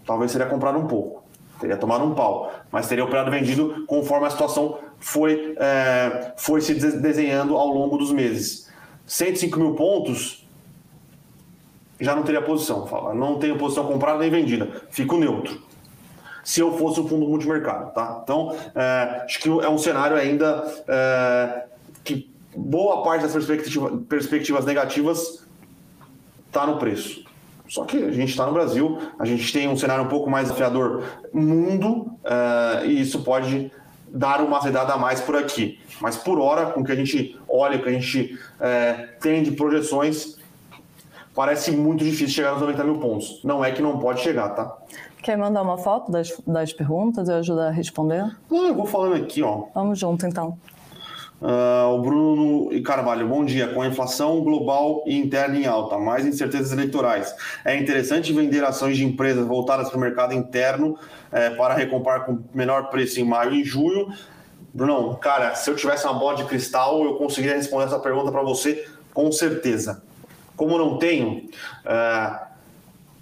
[0.06, 1.28] talvez seria comprado um pouco
[1.60, 6.74] teria tomado um pau, mas teria operado vendido conforme a situação foi, é, foi se
[6.74, 8.70] desenhando ao longo dos meses.
[9.06, 10.47] 105 mil pontos,
[12.00, 12.86] já não teria posição.
[12.88, 15.62] Fala, não tenho posição comprada nem vendida, fico neutro.
[16.44, 18.22] Se eu fosse um fundo multimercado, tá?
[18.24, 21.66] Então, é, acho que é um cenário ainda é,
[22.04, 25.46] que boa parte das perspectiva, perspectivas negativas
[26.48, 27.28] está no preço.
[27.68, 30.48] Só que a gente está no Brasil, a gente tem um cenário um pouco mais
[30.48, 33.72] desafiador mundo, uh, e isso pode
[34.08, 35.80] dar uma azedada a mais por aqui.
[36.00, 39.52] Mas por hora, com o que a gente olha, que a gente uh, tem de
[39.52, 40.38] projeções,
[41.38, 43.40] parece muito difícil chegar nos 90 mil pontos.
[43.44, 44.76] Não é que não pode chegar, tá?
[45.22, 48.36] Quer mandar uma foto das, das perguntas e ajudar a responder?
[48.50, 49.66] Não, eu vou falando aqui, ó.
[49.76, 50.58] Vamos junto, então.
[51.40, 53.68] Uh, o Bruno e Carvalho, bom dia.
[53.68, 57.32] Com a inflação global e interna em alta, mais incertezas eleitorais,
[57.64, 60.98] é interessante vender ações de empresas voltadas para o mercado interno
[61.32, 64.08] é, para recomprar com menor preço em maio e julho.
[64.74, 68.42] Bruno, cara, se eu tivesse uma bola de cristal, eu conseguiria responder essa pergunta para
[68.42, 70.02] você com certeza.
[70.58, 71.48] Como não tenho,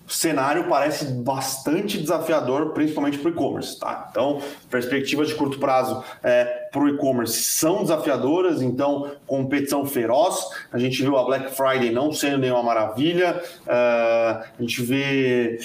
[0.08, 3.80] o cenário parece bastante desafiador, principalmente para o e-commerce.
[3.80, 4.08] Tá?
[4.12, 10.48] Então, perspectivas de curto prazo é, para o e-commerce são desafiadoras, então, competição feroz.
[10.72, 15.58] A gente viu a Black Friday não sendo nenhuma maravilha, uh, a gente vê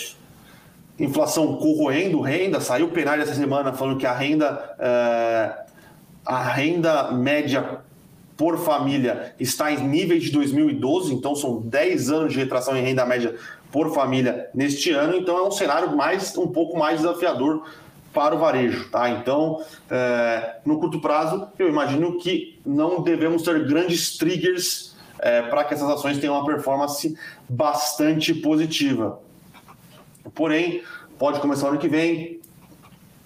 [0.98, 2.60] inflação corroendo renda.
[2.60, 5.72] Saiu o penal essa semana falando que a renda, uh,
[6.24, 7.80] a renda média
[8.40, 13.04] por família está em níveis de 2012, então são 10 anos de retração em renda
[13.04, 13.36] média
[13.70, 17.62] por família neste ano, então é um cenário mais um pouco mais desafiador
[18.14, 19.10] para o varejo, tá?
[19.10, 25.62] Então, é, no curto prazo, eu imagino que não devemos ter grandes triggers é, para
[25.64, 27.14] que essas ações tenham uma performance
[27.46, 29.20] bastante positiva.
[30.34, 30.82] Porém,
[31.18, 32.40] pode começar ano que vem,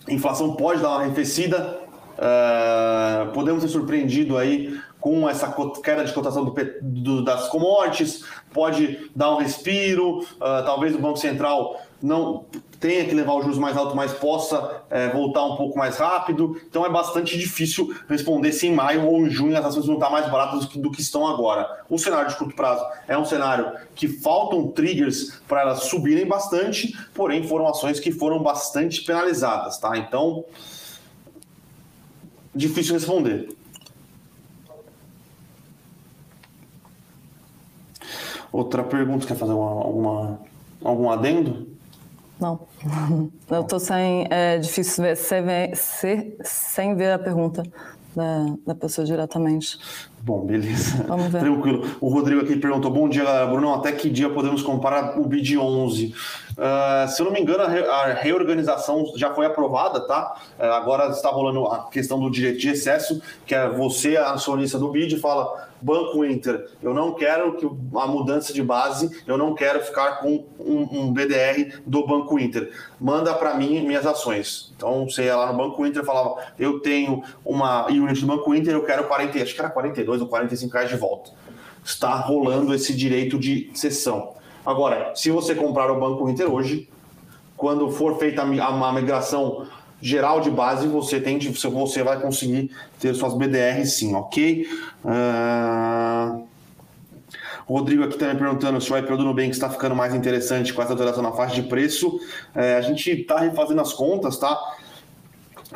[0.09, 1.79] inflação pode dar uma arrefecida,
[2.19, 8.25] é, podemos ser surpreendidos aí com essa queda de cotação do, do, das commodities,
[8.55, 12.47] pode dar um respiro, uh, talvez o Banco Central não
[12.81, 16.59] tenha que levar os juros mais altos, mas possa é, voltar um pouco mais rápido.
[16.67, 20.09] Então é bastante difícil responder se em maio ou em junho as ações vão estar
[20.09, 21.83] mais baratas do que, do que estão agora.
[21.91, 26.99] O cenário de curto prazo é um cenário que faltam triggers para elas subirem bastante,
[27.13, 29.99] porém foram ações que foram bastante penalizadas, tá?
[29.99, 30.47] Então,
[32.55, 33.64] difícil responder.
[38.55, 40.41] Outra pergunta, quer fazer uma, alguma,
[40.85, 41.67] algum adendo?
[42.41, 42.61] Não.
[43.51, 44.29] Eu estou sem.
[44.31, 47.65] É difícil ver, sem, ser, sem ver a pergunta
[48.15, 49.77] da, da pessoa diretamente.
[50.23, 51.05] Bom, beleza.
[51.09, 51.41] Vamos ver.
[51.43, 51.97] Tranquilo.
[52.01, 53.47] O Rodrigo aqui perguntou: Bom dia, galera.
[53.49, 56.15] Bruno, até que dia podemos comprar o BID 11?
[56.57, 60.37] Uh, se eu não me engano, a, re, a reorganização já foi aprovada, tá?
[60.59, 64.79] Uh, agora está rolando a questão do direito de excesso, que é você, a acionista
[64.79, 69.55] do BID, fala Banco Inter, eu não quero que a mudança de base, eu não
[69.55, 72.73] quero ficar com um, um BDR do Banco Inter.
[72.99, 74.73] Manda para mim minhas ações.
[74.75, 78.55] Então você ia lá no Banco Inter e falava, eu tenho uma unit do Banco
[78.55, 81.33] Inter, eu quero 40, acho que era 42 ou 45 reais de volta.
[81.85, 84.33] Está rolando esse direito de cessão.
[84.65, 86.89] Agora, se você comprar o Banco Inter hoje,
[87.57, 89.67] quando for feita a migração
[90.01, 94.67] geral de base, você tem você vai conseguir ter suas BDRs sim, ok?
[95.05, 96.45] Uh...
[97.67, 100.93] Rodrigo aqui também perguntando se o IPO do Nubank está ficando mais interessante com essa
[100.93, 102.21] alteração na faixa de preço.
[102.55, 104.59] É, a gente está refazendo as contas, tá?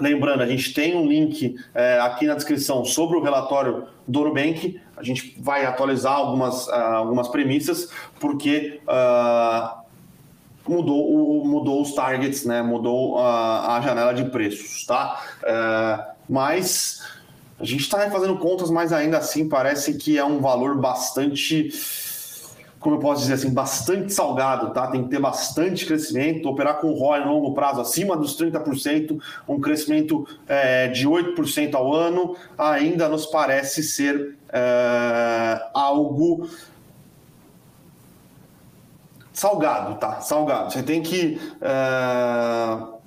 [0.01, 4.81] Lembrando, a gente tem um link é, aqui na descrição sobre o relatório do Nubank.
[4.97, 9.79] A gente vai atualizar algumas, uh, algumas premissas, porque uh,
[10.69, 12.63] mudou, mudou os targets, né?
[12.63, 15.21] Mudou a, a janela de preços, tá?
[15.43, 17.03] É, mas
[17.59, 21.71] a gente está fazendo contas, mas ainda assim parece que é um valor bastante
[22.81, 24.87] como eu posso dizer assim, bastante salgado, tá?
[24.87, 29.61] Tem que ter bastante crescimento, operar com ROI no longo prazo acima dos 30%, um
[29.61, 36.49] crescimento é, de 8% ao ano, ainda nos parece ser é, algo
[39.33, 40.21] salgado, tá?
[40.21, 40.73] Salgado.
[40.73, 41.41] Você tem que.
[41.61, 42.98] É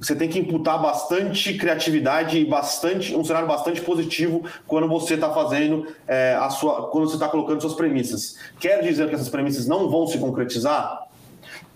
[0.00, 5.30] você tem que imputar bastante criatividade e bastante um cenário bastante positivo quando você está
[5.30, 8.38] fazendo é, a sua, quando você está colocando suas premissas.
[8.58, 11.06] Quer dizer que essas premissas não vão se concretizar?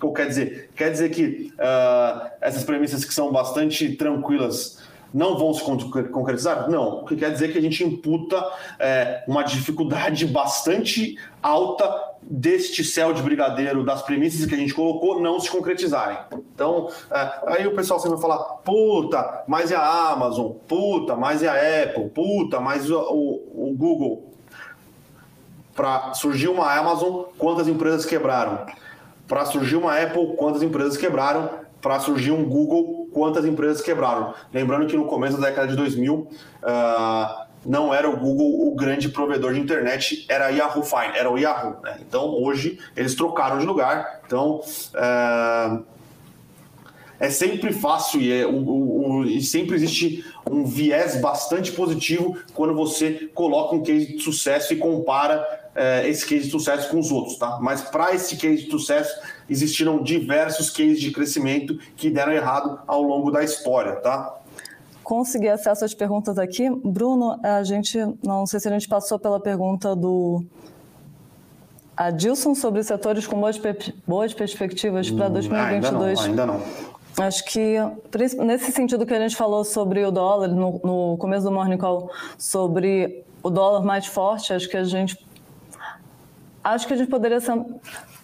[0.01, 4.79] Ou quer dizer, quer dizer que uh, essas premissas que são bastante tranquilas
[5.15, 6.69] não vão se concretizar?
[6.69, 7.03] Não.
[7.03, 8.45] O que quer dizer que a gente imputa
[8.81, 11.89] é, uma dificuldade bastante alta
[12.21, 16.19] deste céu de brigadeiro, das premissas que a gente colocou, não se concretizarem.
[16.53, 21.45] Então, é, aí o pessoal sempre vai falar, puta, mas é a Amazon, puta, mas
[21.45, 24.33] é a Apple, puta, mas o, o, o Google.
[25.77, 28.67] Para surgir uma Amazon, quantas empresas quebraram?
[29.29, 31.64] Para surgir uma Apple, quantas empresas quebraram?
[31.85, 34.33] Para surgir um Google, quantas empresas quebraram.
[34.51, 36.29] Lembrando que no começo da década de 2000, uh,
[36.63, 41.37] ah, não era o Google o grande provedor de internet, era Yahoo Fine, era o
[41.37, 41.83] Yahoo.
[41.83, 41.99] Né?
[42.01, 44.23] Então hoje eles trocaram de lugar.
[44.25, 44.63] Então
[44.95, 45.85] uh,
[47.21, 52.39] é sempre fácil e, é, o, o, o, e sempre existe um viés bastante positivo
[52.55, 56.99] quando você coloca um case de sucesso e compara é, esse case de sucesso com
[56.99, 57.59] os outros, tá?
[57.61, 59.15] Mas para esse case de sucesso
[59.49, 64.39] existiram diversos cases de crescimento que deram errado ao longo da história, tá?
[65.03, 66.71] Consegui acesso às perguntas aqui.
[66.71, 70.43] Bruno, a gente, não sei se a gente passou pela pergunta do
[71.97, 73.61] Adilson sobre setores com boas,
[74.07, 76.21] boas perspectivas para 2022.
[76.21, 76.95] Hum, ainda não, ainda não.
[77.17, 77.77] Acho que
[78.43, 82.11] nesse sentido que a gente falou sobre o dólar no, no começo do Morning Call,
[82.37, 85.17] sobre o dólar mais forte, acho que a gente
[86.65, 87.53] acho que a gente poderia ser,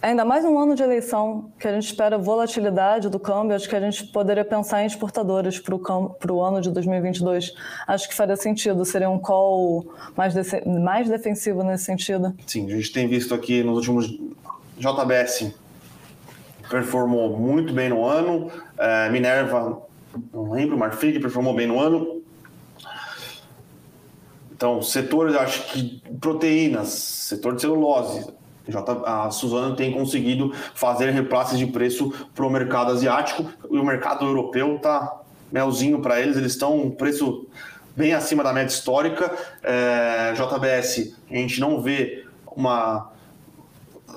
[0.01, 3.75] ainda mais um ano de eleição, que a gente espera volatilidade do câmbio, acho que
[3.75, 7.53] a gente poderia pensar em exportadoras para o ano de 2022.
[7.87, 10.33] Acho que faria sentido, seria um call mais,
[10.65, 12.35] mais defensivo nesse sentido.
[12.47, 14.07] Sim, a gente tem visto aqui nos últimos
[14.77, 15.53] JBS
[16.71, 19.81] performou muito bem no ano, é, Minerva,
[20.33, 22.21] não lembro, Marfrig performou bem no ano,
[24.61, 28.31] então, setores, acho que proteínas, setor de celulose,
[29.07, 34.23] a Suzano tem conseguido fazer repasses de preço para o mercado asiático e o mercado
[34.23, 35.19] europeu está
[35.51, 37.47] melzinho para eles, eles estão um preço
[37.95, 39.35] bem acima da média histórica.
[39.63, 43.09] É, JBS, a gente não vê uma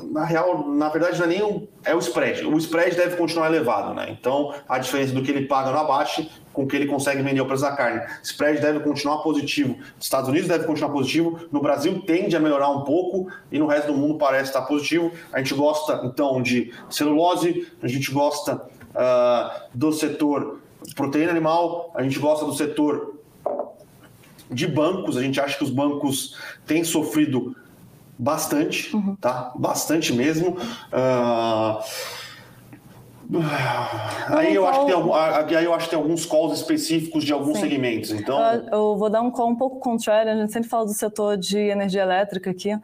[0.03, 2.45] na real, na verdade, não é nem um, é o spread.
[2.45, 4.09] O spread deve continuar elevado, né?
[4.11, 7.47] Então, a diferença do que ele paga no abate com que ele consegue vender o
[7.47, 8.01] preço da carne.
[8.23, 9.77] Spread deve continuar positivo.
[10.01, 11.41] Estados Unidos deve continuar positivo.
[11.53, 15.13] No Brasil tende a melhorar um pouco e no resto do mundo parece estar positivo.
[15.33, 18.57] A gente gosta, então, de celulose, a gente gosta
[18.95, 20.61] uh, do setor
[20.95, 23.17] proteína animal, a gente gosta do setor
[24.51, 25.17] de bancos.
[25.19, 27.55] A gente acha que os bancos têm sofrido
[28.17, 29.17] Bastante, uhum.
[29.17, 29.53] tá?
[29.57, 30.57] Bastante mesmo.
[30.93, 31.83] Uh...
[34.29, 37.57] Aí eu, acho que tem aí eu acho que tem alguns calls específicos de alguns
[37.57, 37.63] Sim.
[37.63, 38.11] segmentos.
[38.11, 38.39] Então...
[38.71, 40.33] Eu vou dar um call um pouco contrário.
[40.33, 42.79] A gente sempre fala do setor de energia elétrica aqui.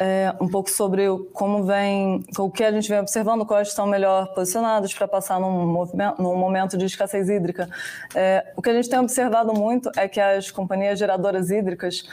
[0.00, 4.32] É, um pouco sobre como vem, o que a gente vem observando, quais estão melhor
[4.32, 7.68] posicionados para passar num, movimento, num momento de escassez hídrica.
[8.14, 12.04] É, o que a gente tem observado muito é que as companhias geradoras hídricas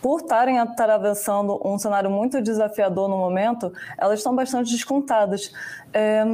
[0.00, 5.52] por estarem atravessando um cenário muito desafiador no momento, elas estão bastante descontadas.
[5.92, 6.24] É,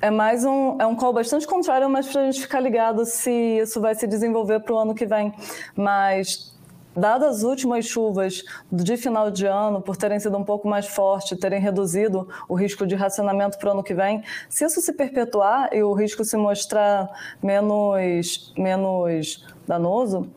[0.00, 3.30] é mais um, é um call bastante contrário, mas para a gente ficar ligado se
[3.30, 5.32] isso vai se desenvolver para o ano que vem.
[5.74, 6.54] Mas
[6.96, 11.38] dadas as últimas chuvas de final de ano, por terem sido um pouco mais fortes,
[11.38, 15.70] terem reduzido o risco de racionamento para o ano que vem, se isso se perpetuar
[15.72, 17.08] e o risco se mostrar
[17.42, 20.28] menos, menos danoso,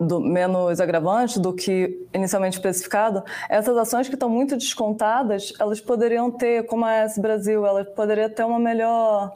[0.00, 6.30] do, menos agravante do que inicialmente especificado, essas ações que estão muito descontadas, elas poderiam
[6.30, 9.32] ter, como a S Brasil, ela poderia ter uma melhor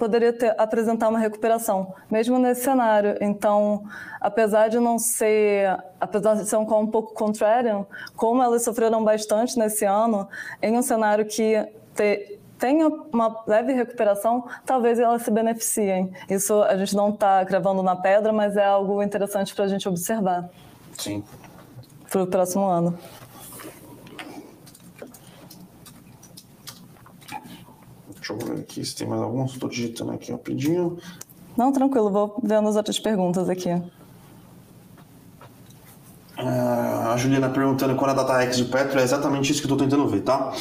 [0.00, 3.18] poderia ter, apresentar uma recuperação, mesmo nesse cenário.
[3.20, 3.84] Então,
[4.18, 7.84] apesar de não ser, apesar de ser um um pouco contrarian,
[8.16, 10.26] como elas sofreram bastante nesse ano,
[10.62, 11.68] em um cenário que
[12.60, 16.12] tenha uma leve recuperação, talvez elas se beneficiem.
[16.28, 19.88] Isso a gente não está gravando na pedra, mas é algo interessante para a gente
[19.88, 20.48] observar.
[20.96, 21.24] Sim.
[22.10, 22.96] Para o próximo ano.
[28.14, 29.52] Deixa Deixa eu ver aqui se tem mais alguns.
[29.52, 30.98] Estou digitando aqui rapidinho.
[31.56, 33.70] Não, tranquilo, vou vendo as outras perguntas aqui.
[37.10, 39.88] A Juliana perguntando quando a data X de Petro, é exatamente isso que eu estou
[39.88, 40.52] tentando ver, tá?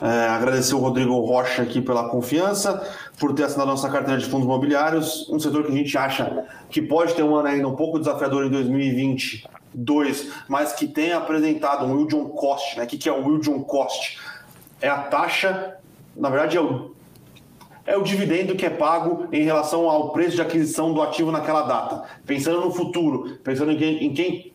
[0.00, 2.86] É, agradecer o Rodrigo Rocha aqui pela confiança,
[3.18, 6.82] por ter assinado nossa carteira de fundos imobiliários, um setor que a gente acha que
[6.82, 11.96] pode ter um ano ainda um pouco desafiador em 2022, mas que tem apresentado um
[11.96, 12.84] yield on cost, né?
[12.84, 14.18] O que é o yield on cost?
[14.80, 15.76] É a taxa,
[16.16, 16.94] na verdade é o,
[17.86, 21.62] é o dividendo que é pago em relação ao preço de aquisição do ativo naquela
[21.62, 22.04] data.
[22.26, 24.53] Pensando no futuro, pensando em quem, em quem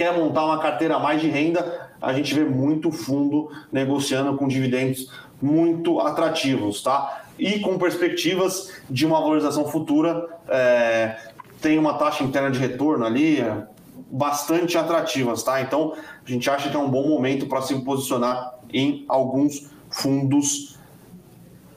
[0.00, 5.12] quer montar uma carteira mais de renda, a gente vê muito fundo negociando com dividendos
[5.42, 7.24] muito atrativos, tá?
[7.38, 11.18] E com perspectivas de uma valorização futura, é,
[11.60, 13.62] tem uma taxa interna de retorno ali é,
[14.10, 15.60] bastante atrativas, tá?
[15.60, 15.92] Então
[16.26, 20.78] a gente acha que é um bom momento para se posicionar em alguns fundos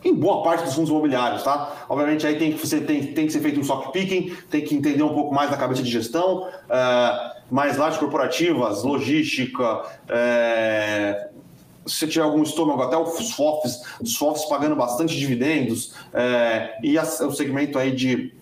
[0.04, 1.86] em boa parte dos fundos imobiliários, tá?
[1.89, 4.76] Obviamente aí tem que, você tem, tem que ser feito um stock picking, tem que
[4.76, 11.30] entender um pouco mais da cabeça de gestão, uh, mais lajes corporativas, logística, é,
[11.86, 17.04] se tiver algum estômago, até os FOFs, os FOFs pagando bastante dividendos, é, e a,
[17.04, 18.34] o segmento aí de,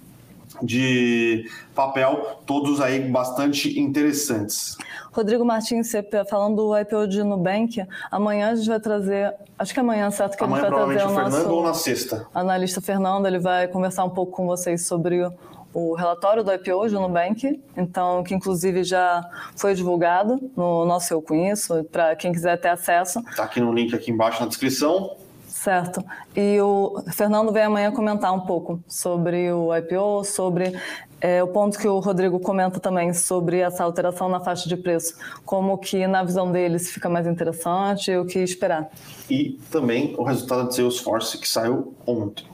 [0.61, 1.45] de
[1.75, 4.77] papel, todos aí bastante interessantes.
[5.11, 9.79] Rodrigo Martins, CP, falando do IPO de Nubank, amanhã a gente vai trazer, acho que
[9.79, 10.37] amanhã, certo?
[10.37, 12.27] Que amanhã a gente vai trazer o Fernando nosso ou na sexta?
[12.33, 15.29] analista Fernando, ele vai conversar um pouco com vocês sobre
[15.73, 19.23] o relatório do IPO de Nubank, então que inclusive já
[19.55, 23.19] foi divulgado no nosso Eu Conheço, para quem quiser ter acesso.
[23.29, 25.15] Está aqui no link aqui embaixo na descrição.
[25.63, 26.03] Certo.
[26.35, 30.75] E o Fernando vem amanhã comentar um pouco sobre o IPO, sobre
[31.21, 35.13] é, o ponto que o Rodrigo comenta também sobre essa alteração na faixa de preço,
[35.45, 38.89] como que na visão deles fica mais interessante e o que esperar.
[39.29, 42.47] E também o resultado de Salesforce que saiu ontem.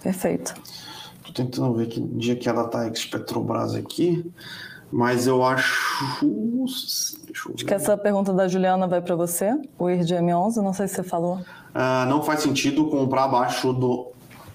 [0.00, 0.54] Perfeito
[1.34, 4.24] tentando ver que dia que ela tá ex Petrobras aqui,
[4.94, 6.24] mas eu acho.
[7.26, 10.86] Deixa eu Acho que essa pergunta da Juliana vai para você, o IRDM11, não sei
[10.86, 11.38] se você falou.
[11.74, 14.12] Uh, não faz sentido comprar abaixo do,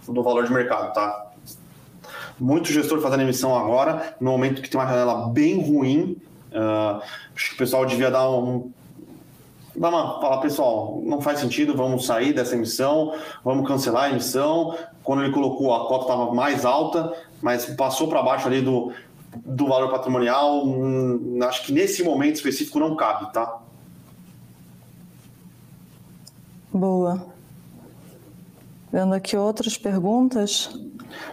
[0.08, 1.32] do valor de mercado, tá?
[2.40, 6.16] Muito gestor fazendo emissão agora, no momento que tem uma janela bem ruim.
[6.54, 7.02] Uh,
[7.36, 8.72] acho que o pessoal devia dar um,
[9.76, 13.14] dá uma falar, pessoal, não faz sentido, vamos sair dessa emissão,
[13.44, 14.74] vamos cancelar a emissão.
[15.04, 18.94] Quando ele colocou, a cota estava mais alta, mas passou para baixo ali do,
[19.46, 20.66] do valor patrimonial.
[20.66, 23.60] Hum, acho que nesse momento específico não cabe, tá?
[26.72, 27.26] Boa.
[28.92, 30.70] Vendo aqui outras perguntas.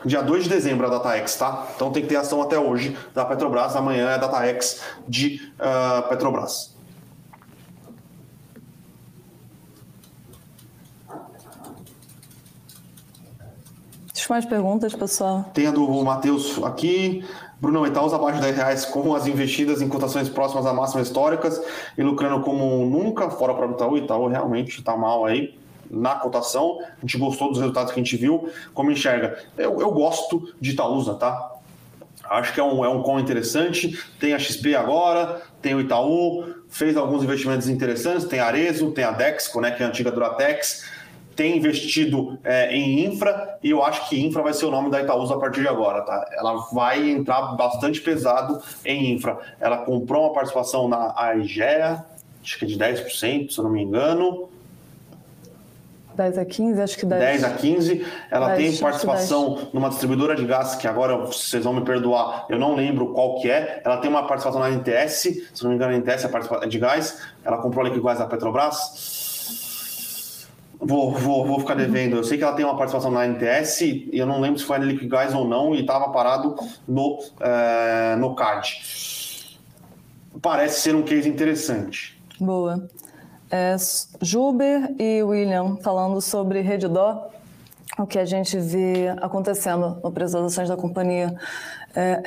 [0.05, 1.66] Dia 2 de dezembro é a DataX, tá?
[1.74, 3.76] Então tem que ter ação até hoje da Petrobras.
[3.76, 6.76] Amanhã é a DataX de uh, Petrobras.
[14.28, 15.44] mais perguntas, pessoal.
[15.55, 17.24] Tem a do Matheus aqui.
[17.61, 21.61] Bruno Itaús abaixo de 10 reais com as investidas em cotações próximas a máximas históricas
[21.96, 23.96] e lucrando como nunca, fora para o Itaú.
[23.96, 25.59] Itaú realmente está mal aí
[25.90, 26.78] na cotação.
[26.98, 28.50] A gente gostou dos resultados que a gente viu.
[28.74, 29.38] Como enxerga?
[29.57, 31.52] Eu, eu gosto de Itaúsa, tá?
[32.28, 33.98] Acho que é um, é um com interessante.
[34.20, 38.26] Tem a XP agora, tem o Itaú, fez alguns investimentos interessantes.
[38.26, 40.95] Tem a Arezo, tem a Dexco, né, que é a antiga Duratex
[41.37, 45.03] tem investido é, em infra e eu acho que infra vai ser o nome da
[45.03, 46.28] Itaúsa a partir de agora, tá?
[46.32, 49.39] Ela vai entrar bastante pesado em infra.
[49.61, 52.05] Ela comprou uma participação na AIGEA,
[52.43, 54.49] acho que é de 10%, se eu não me engano.
[56.16, 57.20] 10 a 15, acho que 10.
[57.20, 58.07] 10 a 15.
[58.30, 62.59] Ela 10, tem participação numa distribuidora de gás, que agora vocês vão me perdoar, eu
[62.59, 63.82] não lembro qual que é.
[63.84, 67.20] Ela tem uma participação na NTS, se não me engano, a NTS é de gás.
[67.45, 69.25] Ela comprou a Liquigás da Petrobras.
[70.87, 72.14] Vou, vou, vou ficar devendo.
[72.14, 74.78] Eu sei que ela tem uma participação na NTS e eu não lembro se foi
[74.78, 76.55] na Liquigás ou não e estava parado
[76.87, 79.59] no, é, no CAD.
[80.41, 82.16] Parece ser um case interessante.
[82.39, 82.89] Boa.
[83.51, 83.74] É,
[84.22, 87.30] Juber e William falando sobre Redditor,
[87.99, 91.34] o que a gente vê acontecendo no preço das ações da companhia.
[91.97, 92.22] É,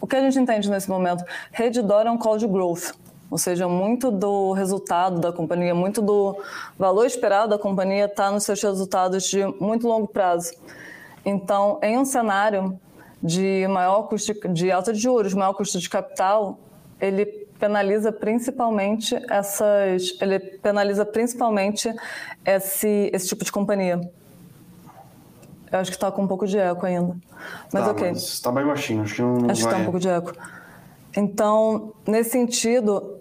[0.00, 1.24] o que a gente entende nesse momento?
[1.50, 2.92] Redditor é um call de growth.
[3.30, 6.36] Ou seja, muito do resultado da companhia, muito do
[6.76, 10.52] valor esperado da companhia está nos seus resultados de muito longo prazo.
[11.24, 12.78] Então, em um cenário
[13.22, 16.58] de maior custo de alta de juros, maior custo de capital,
[17.00, 17.24] ele
[17.58, 21.94] penaliza principalmente essas, ele penaliza principalmente
[22.44, 24.00] esse, esse tipo de companhia.
[25.70, 27.16] Eu acho que está com um pouco de eco ainda.
[27.72, 28.10] Mas tá, ok.
[28.10, 29.34] Está bem baixinho, acho que não.
[29.34, 29.54] Acho vai...
[29.54, 30.32] que está um pouco de eco.
[31.16, 33.19] Então, nesse sentido,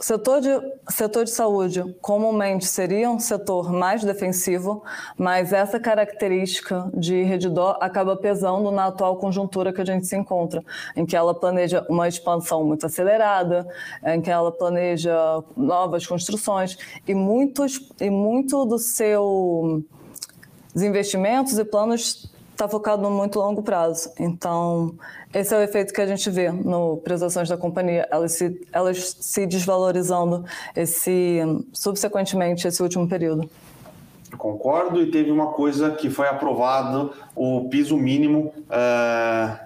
[0.00, 0.48] Setor de,
[0.88, 4.82] setor de saúde comumente seria um setor mais defensivo,
[5.18, 10.64] mas essa característica de Redditor acaba pesando na atual conjuntura que a gente se encontra,
[10.96, 13.68] em que ela planeja uma expansão muito acelerada,
[14.06, 15.14] em que ela planeja
[15.54, 19.84] novas construções e, muitos, e muito do seu
[20.72, 22.29] dos investimentos e planos
[22.60, 24.12] está focado no muito longo prazo.
[24.18, 24.94] Então,
[25.32, 29.16] esse é o efeito que a gente vê no preços da companhia, elas se, elas
[29.18, 30.44] se desvalorizando
[30.76, 31.40] esse,
[31.72, 33.48] subsequentemente esse último período.
[34.36, 39.58] Concordo, e teve uma coisa que foi aprovado, o piso mínimo é,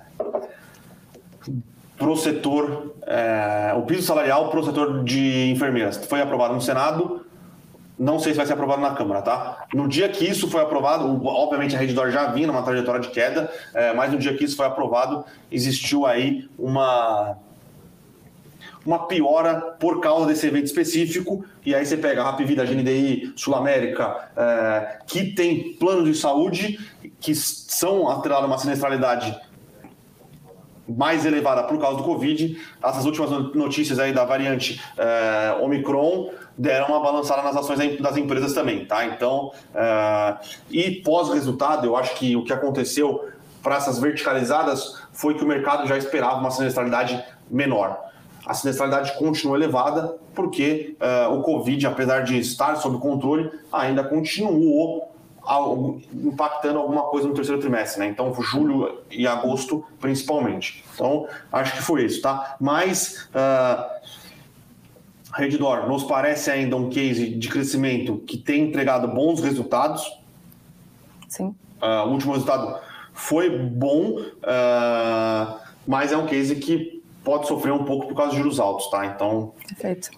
[1.98, 5.96] para o setor, é, o piso salarial para o setor de enfermeiras.
[6.06, 7.23] Foi aprovado no Senado,
[7.98, 9.66] não sei se vai ser aprovado na Câmara, tá?
[9.72, 13.50] No dia que isso foi aprovado, obviamente a Reddor já vinha numa trajetória de queda,
[13.72, 17.36] é, mas no dia que isso foi aprovado, existiu aí uma
[18.84, 23.32] uma piora por causa desse evento específico, e aí você pega a Rapvida, a GNDI,
[23.34, 26.78] Sul América, é, que tem plano de saúde,
[27.18, 29.34] que são atrelados a uma sinistralidade
[30.86, 32.60] mais elevada por causa do Covid.
[32.82, 38.52] Essas últimas notícias aí da variante é, Omicron deram uma balançada nas ações das empresas
[38.52, 39.04] também, tá?
[39.06, 40.36] Então, é,
[40.70, 43.28] e pós-resultado, eu acho que o que aconteceu
[43.62, 47.98] para essas verticalizadas foi que o mercado já esperava uma sinistralidade menor.
[48.46, 55.14] A sinistralidade continua elevada porque é, o Covid, apesar de estar sob controle, ainda continuou
[56.12, 58.06] impactando alguma coisa no terceiro trimestre, né?
[58.08, 60.82] Então, julho e agosto, principalmente.
[60.94, 62.56] Então, acho que foi isso, tá?
[62.58, 63.84] Mas, uh,
[65.34, 70.02] Redditor, nos parece ainda um case de crescimento que tem entregado bons resultados.
[71.28, 71.54] Sim.
[71.82, 72.78] Uh, o último resultado
[73.12, 78.38] foi bom, uh, mas é um case que pode sofrer um pouco por causa de
[78.38, 79.06] juros altos, tá?
[79.06, 79.52] Então.
[79.66, 80.10] Perfeito.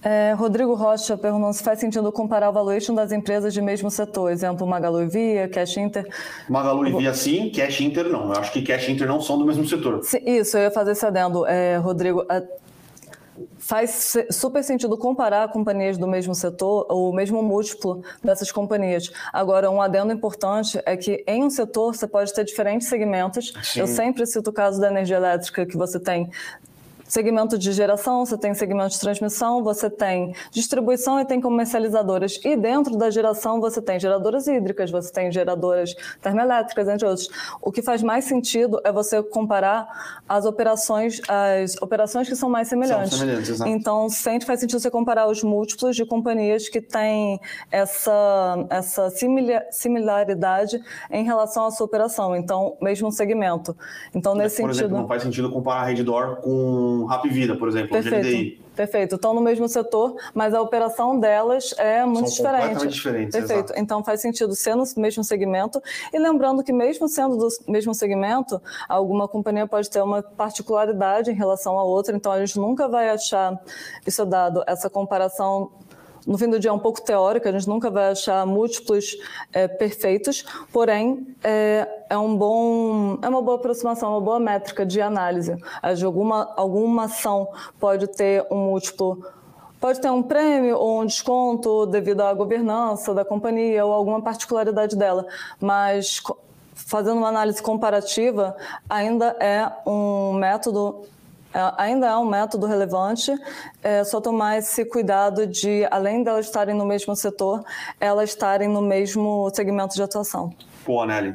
[0.00, 4.30] É, Rodrigo Rocha perguntou se faz sentido comparar o valuation das empresas de mesmo setor,
[4.30, 6.06] exemplo, Magalu e Via, Cash Inter.
[6.48, 8.32] Magalu e Via sim, Cash Inter não.
[8.32, 10.04] Eu acho que Cash Inter não são do mesmo setor.
[10.04, 12.24] Sim, isso, eu ia fazer esse adendo, é, Rodrigo.
[12.30, 12.46] É,
[13.58, 19.10] faz super sentido comparar companhias do mesmo setor, o mesmo múltiplo dessas companhias.
[19.32, 23.52] Agora, um adendo importante é que em um setor você pode ter diferentes segmentos.
[23.62, 23.80] Sim.
[23.80, 26.30] Eu sempre cito o caso da energia elétrica, que você tem
[27.08, 32.38] segmento de geração, você tem segmento de transmissão, você tem distribuição e tem comercializadoras.
[32.44, 37.28] E dentro da geração você tem geradoras hídricas, você tem geradoras termoelétricas, entre outros.
[37.62, 39.88] O que faz mais sentido é você comparar
[40.28, 43.10] as operações, as operações que são mais semelhantes.
[43.10, 43.70] São semelhantes exato.
[43.70, 47.40] Então, sempre faz sentido você comparar os múltiplos de companhias que têm
[47.70, 49.10] essa, essa
[49.70, 50.78] similaridade
[51.10, 52.36] em relação à sua operação.
[52.36, 53.74] Então, mesmo segmento.
[54.14, 54.86] Então, nesse por sentido.
[54.86, 58.26] Exemplo, não faz sentido comparar a Reddor com um Rap Vida, por exemplo, Perfeito.
[58.26, 58.68] GDI.
[58.78, 59.16] Perfeito.
[59.16, 62.62] Estão no mesmo setor, mas a operação delas é muito São diferente.
[62.62, 63.32] Completamente diferentes.
[63.32, 63.64] Perfeito.
[63.72, 63.80] Exato.
[63.80, 65.82] Então faz sentido ser no mesmo segmento.
[66.12, 71.34] E lembrando que, mesmo sendo do mesmo segmento, alguma companhia pode ter uma particularidade em
[71.34, 72.14] relação a outra.
[72.14, 73.60] Então a gente nunca vai achar
[74.06, 75.72] isso dado, essa comparação
[76.28, 79.16] no fim do dia é um pouco teórico, a gente nunca vai achar múltiplos
[79.50, 85.00] é, perfeitos, porém é, é, um bom, é uma boa aproximação, uma boa métrica de
[85.00, 85.56] análise.
[85.96, 87.48] De alguma, alguma ação
[87.80, 89.24] pode ter um múltiplo
[89.80, 94.96] Pode ter um prêmio ou um desconto devido à governança da companhia ou alguma particularidade
[94.96, 95.24] dela,
[95.60, 96.20] mas
[96.74, 98.56] fazendo uma análise comparativa,
[98.90, 101.06] ainda é um método
[101.76, 103.32] ainda é um método relevante,
[103.82, 107.62] é só tomar esse cuidado de, além delas estarem no mesmo setor,
[108.00, 110.52] elas estarem no mesmo segmento de atuação.
[110.84, 111.34] Pô, Nelly.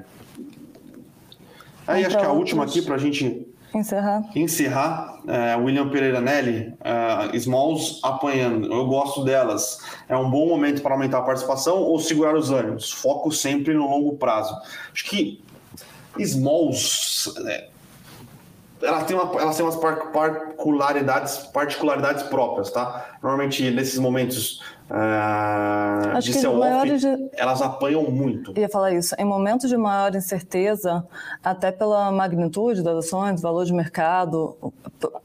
[1.88, 4.24] Aí acho que a última aqui para a gente encerrar.
[4.36, 8.72] Encerrar, é, William Pereira Nelly, é, Smalls apanhando.
[8.72, 9.80] Eu gosto delas.
[10.08, 12.92] É um bom momento para aumentar a participação ou segurar os ânimos?
[12.92, 14.56] Foco sempre no longo prazo.
[14.94, 15.44] Acho que
[16.20, 17.34] Smalls.
[17.48, 17.70] É,
[18.82, 23.18] elas têm, uma, elas têm umas particularidades, particularidades próprias, tá?
[23.22, 27.30] Normalmente, nesses momentos uh, de sell off, de...
[27.34, 28.58] elas apanham muito.
[28.58, 29.16] ia falar isso.
[29.18, 31.06] Em momentos de maior incerteza,
[31.44, 34.58] até pela magnitude das ações, valor de mercado,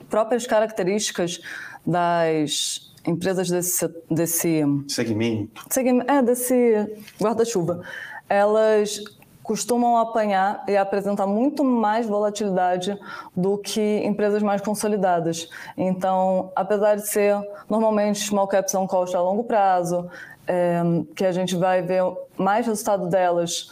[0.09, 1.41] próprias características
[1.87, 7.81] das empresas desse, desse segmento, segmento é, desse guarda-chuva,
[8.29, 9.03] elas
[9.49, 12.95] costumam apanhar e apresentar muito mais volatilidade
[13.35, 15.49] do que empresas mais consolidadas.
[15.75, 17.35] Então, apesar de ser
[17.67, 20.07] normalmente small caps são cost a longo prazo,
[20.47, 20.83] é,
[21.17, 22.03] que a gente vai ver
[22.37, 23.71] mais resultado delas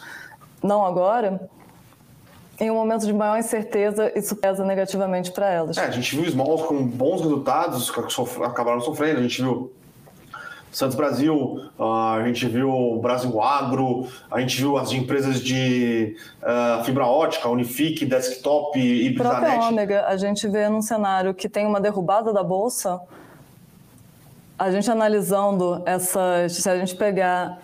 [0.63, 1.47] não agora,
[2.59, 5.77] em um momento de maior incerteza, isso pesa negativamente para elas.
[5.77, 7.99] É, a gente viu smalls com bons resultados, que
[8.43, 9.19] acabaram sofrendo.
[9.19, 9.71] A gente viu
[10.77, 17.07] Santos Brasil, a gente viu Brasil Agro, a gente viu as empresas de uh, fibra
[17.07, 19.57] ótica, Unifique, Desktop e Bizanet.
[19.57, 23.01] Ômega, a gente vê num cenário que tem uma derrubada da bolsa,
[24.55, 27.57] a gente analisando essas, se a gente pegar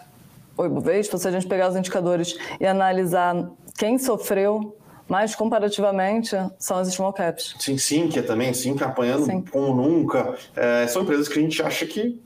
[0.58, 3.48] o Ibovespa, se a gente pegar os indicadores e analisar
[3.78, 4.76] quem sofreu
[5.08, 7.54] mais comparativamente são as small caps.
[7.60, 9.44] Sim, sim, que é também, sim, que apanhando sim.
[9.52, 10.34] como nunca.
[10.56, 12.20] É, são empresas que a gente acha que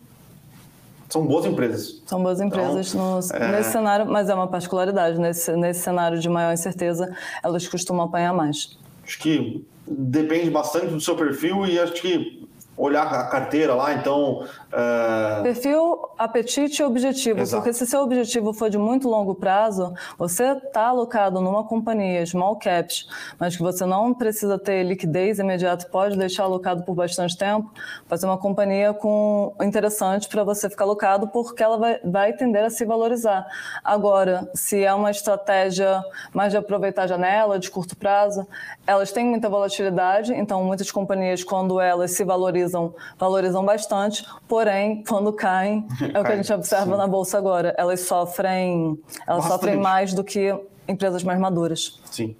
[1.10, 2.02] são boas empresas.
[2.06, 3.52] São boas empresas então, no, é...
[3.52, 5.20] nesse cenário, mas é uma particularidade.
[5.20, 8.78] Nesse, nesse cenário de maior incerteza, elas costumam apanhar mais.
[9.06, 12.47] Acho que depende bastante do seu perfil e acho que
[12.78, 14.46] olhar a carteira lá, então.
[14.72, 15.42] É...
[15.42, 17.40] Perfil, apetite e objetivo.
[17.40, 17.64] Exato.
[17.64, 22.58] Porque se seu objetivo for de muito longo prazo, você está alocado numa companhia small
[22.58, 23.08] caps,
[23.40, 27.72] mas que você não precisa ter liquidez imediata, pode deixar alocado por bastante tempo,
[28.06, 32.70] fazer uma companhia com interessante para você ficar alocado, porque ela vai, vai tender a
[32.70, 33.48] se valorizar.
[33.84, 36.04] Agora, se é uma estratégia
[36.34, 38.48] mais de aproveitar a janela, de curto prazo,
[38.86, 45.04] elas têm muita volatilidade, então muitas companhias, quando elas se valorizam, valorizam, valorizam bastante, porém,
[45.08, 46.98] quando caem, é o que a gente observa Sim.
[46.98, 47.74] na bolsa agora.
[47.78, 50.56] Elas sofrem, elas sofrem mais do que
[50.88, 52.00] empresas mais maduras.
[52.12, 52.36] Sim.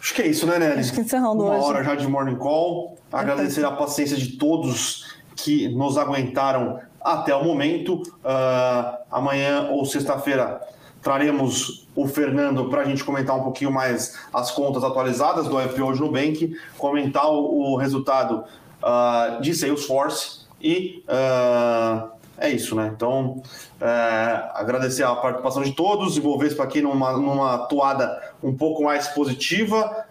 [0.00, 0.80] Acho que é isso, né, Nelly?
[0.80, 1.64] Acho que encerrando Uma hoje.
[1.66, 2.96] hora já de Morning Call.
[3.12, 7.94] Agradecer a paciência de todos que nos aguentaram até o momento.
[7.94, 10.60] Uh, amanhã ou sexta-feira
[11.02, 15.92] traremos o Fernando para a gente comentar um pouquinho mais as contas atualizadas do IPO
[15.94, 18.44] de Nubank, comentar o, o resultado
[18.88, 22.08] uh, de Salesforce e uh,
[22.38, 22.90] é isso, né?
[22.94, 23.42] Então,
[23.80, 29.08] uh, agradecer a participação de todos, envolver para aqui numa, numa toada um pouco mais
[29.08, 30.06] positiva.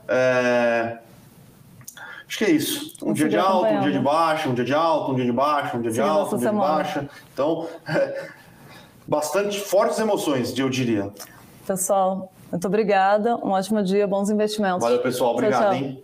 [2.27, 2.93] Acho que é isso.
[3.01, 5.31] Um dia de alto, um dia de baixo, um dia de alto, um dia de
[5.31, 7.09] baixo, um dia de alto, um dia de baixa.
[7.33, 7.67] Então,
[9.07, 11.09] bastante fortes emoções, eu diria.
[11.65, 13.37] Pessoal, muito obrigada.
[13.37, 14.83] Um ótimo dia, bons investimentos.
[14.83, 15.31] Valeu, pessoal.
[15.31, 15.73] Obrigado, tchau, tchau.
[15.73, 16.03] hein?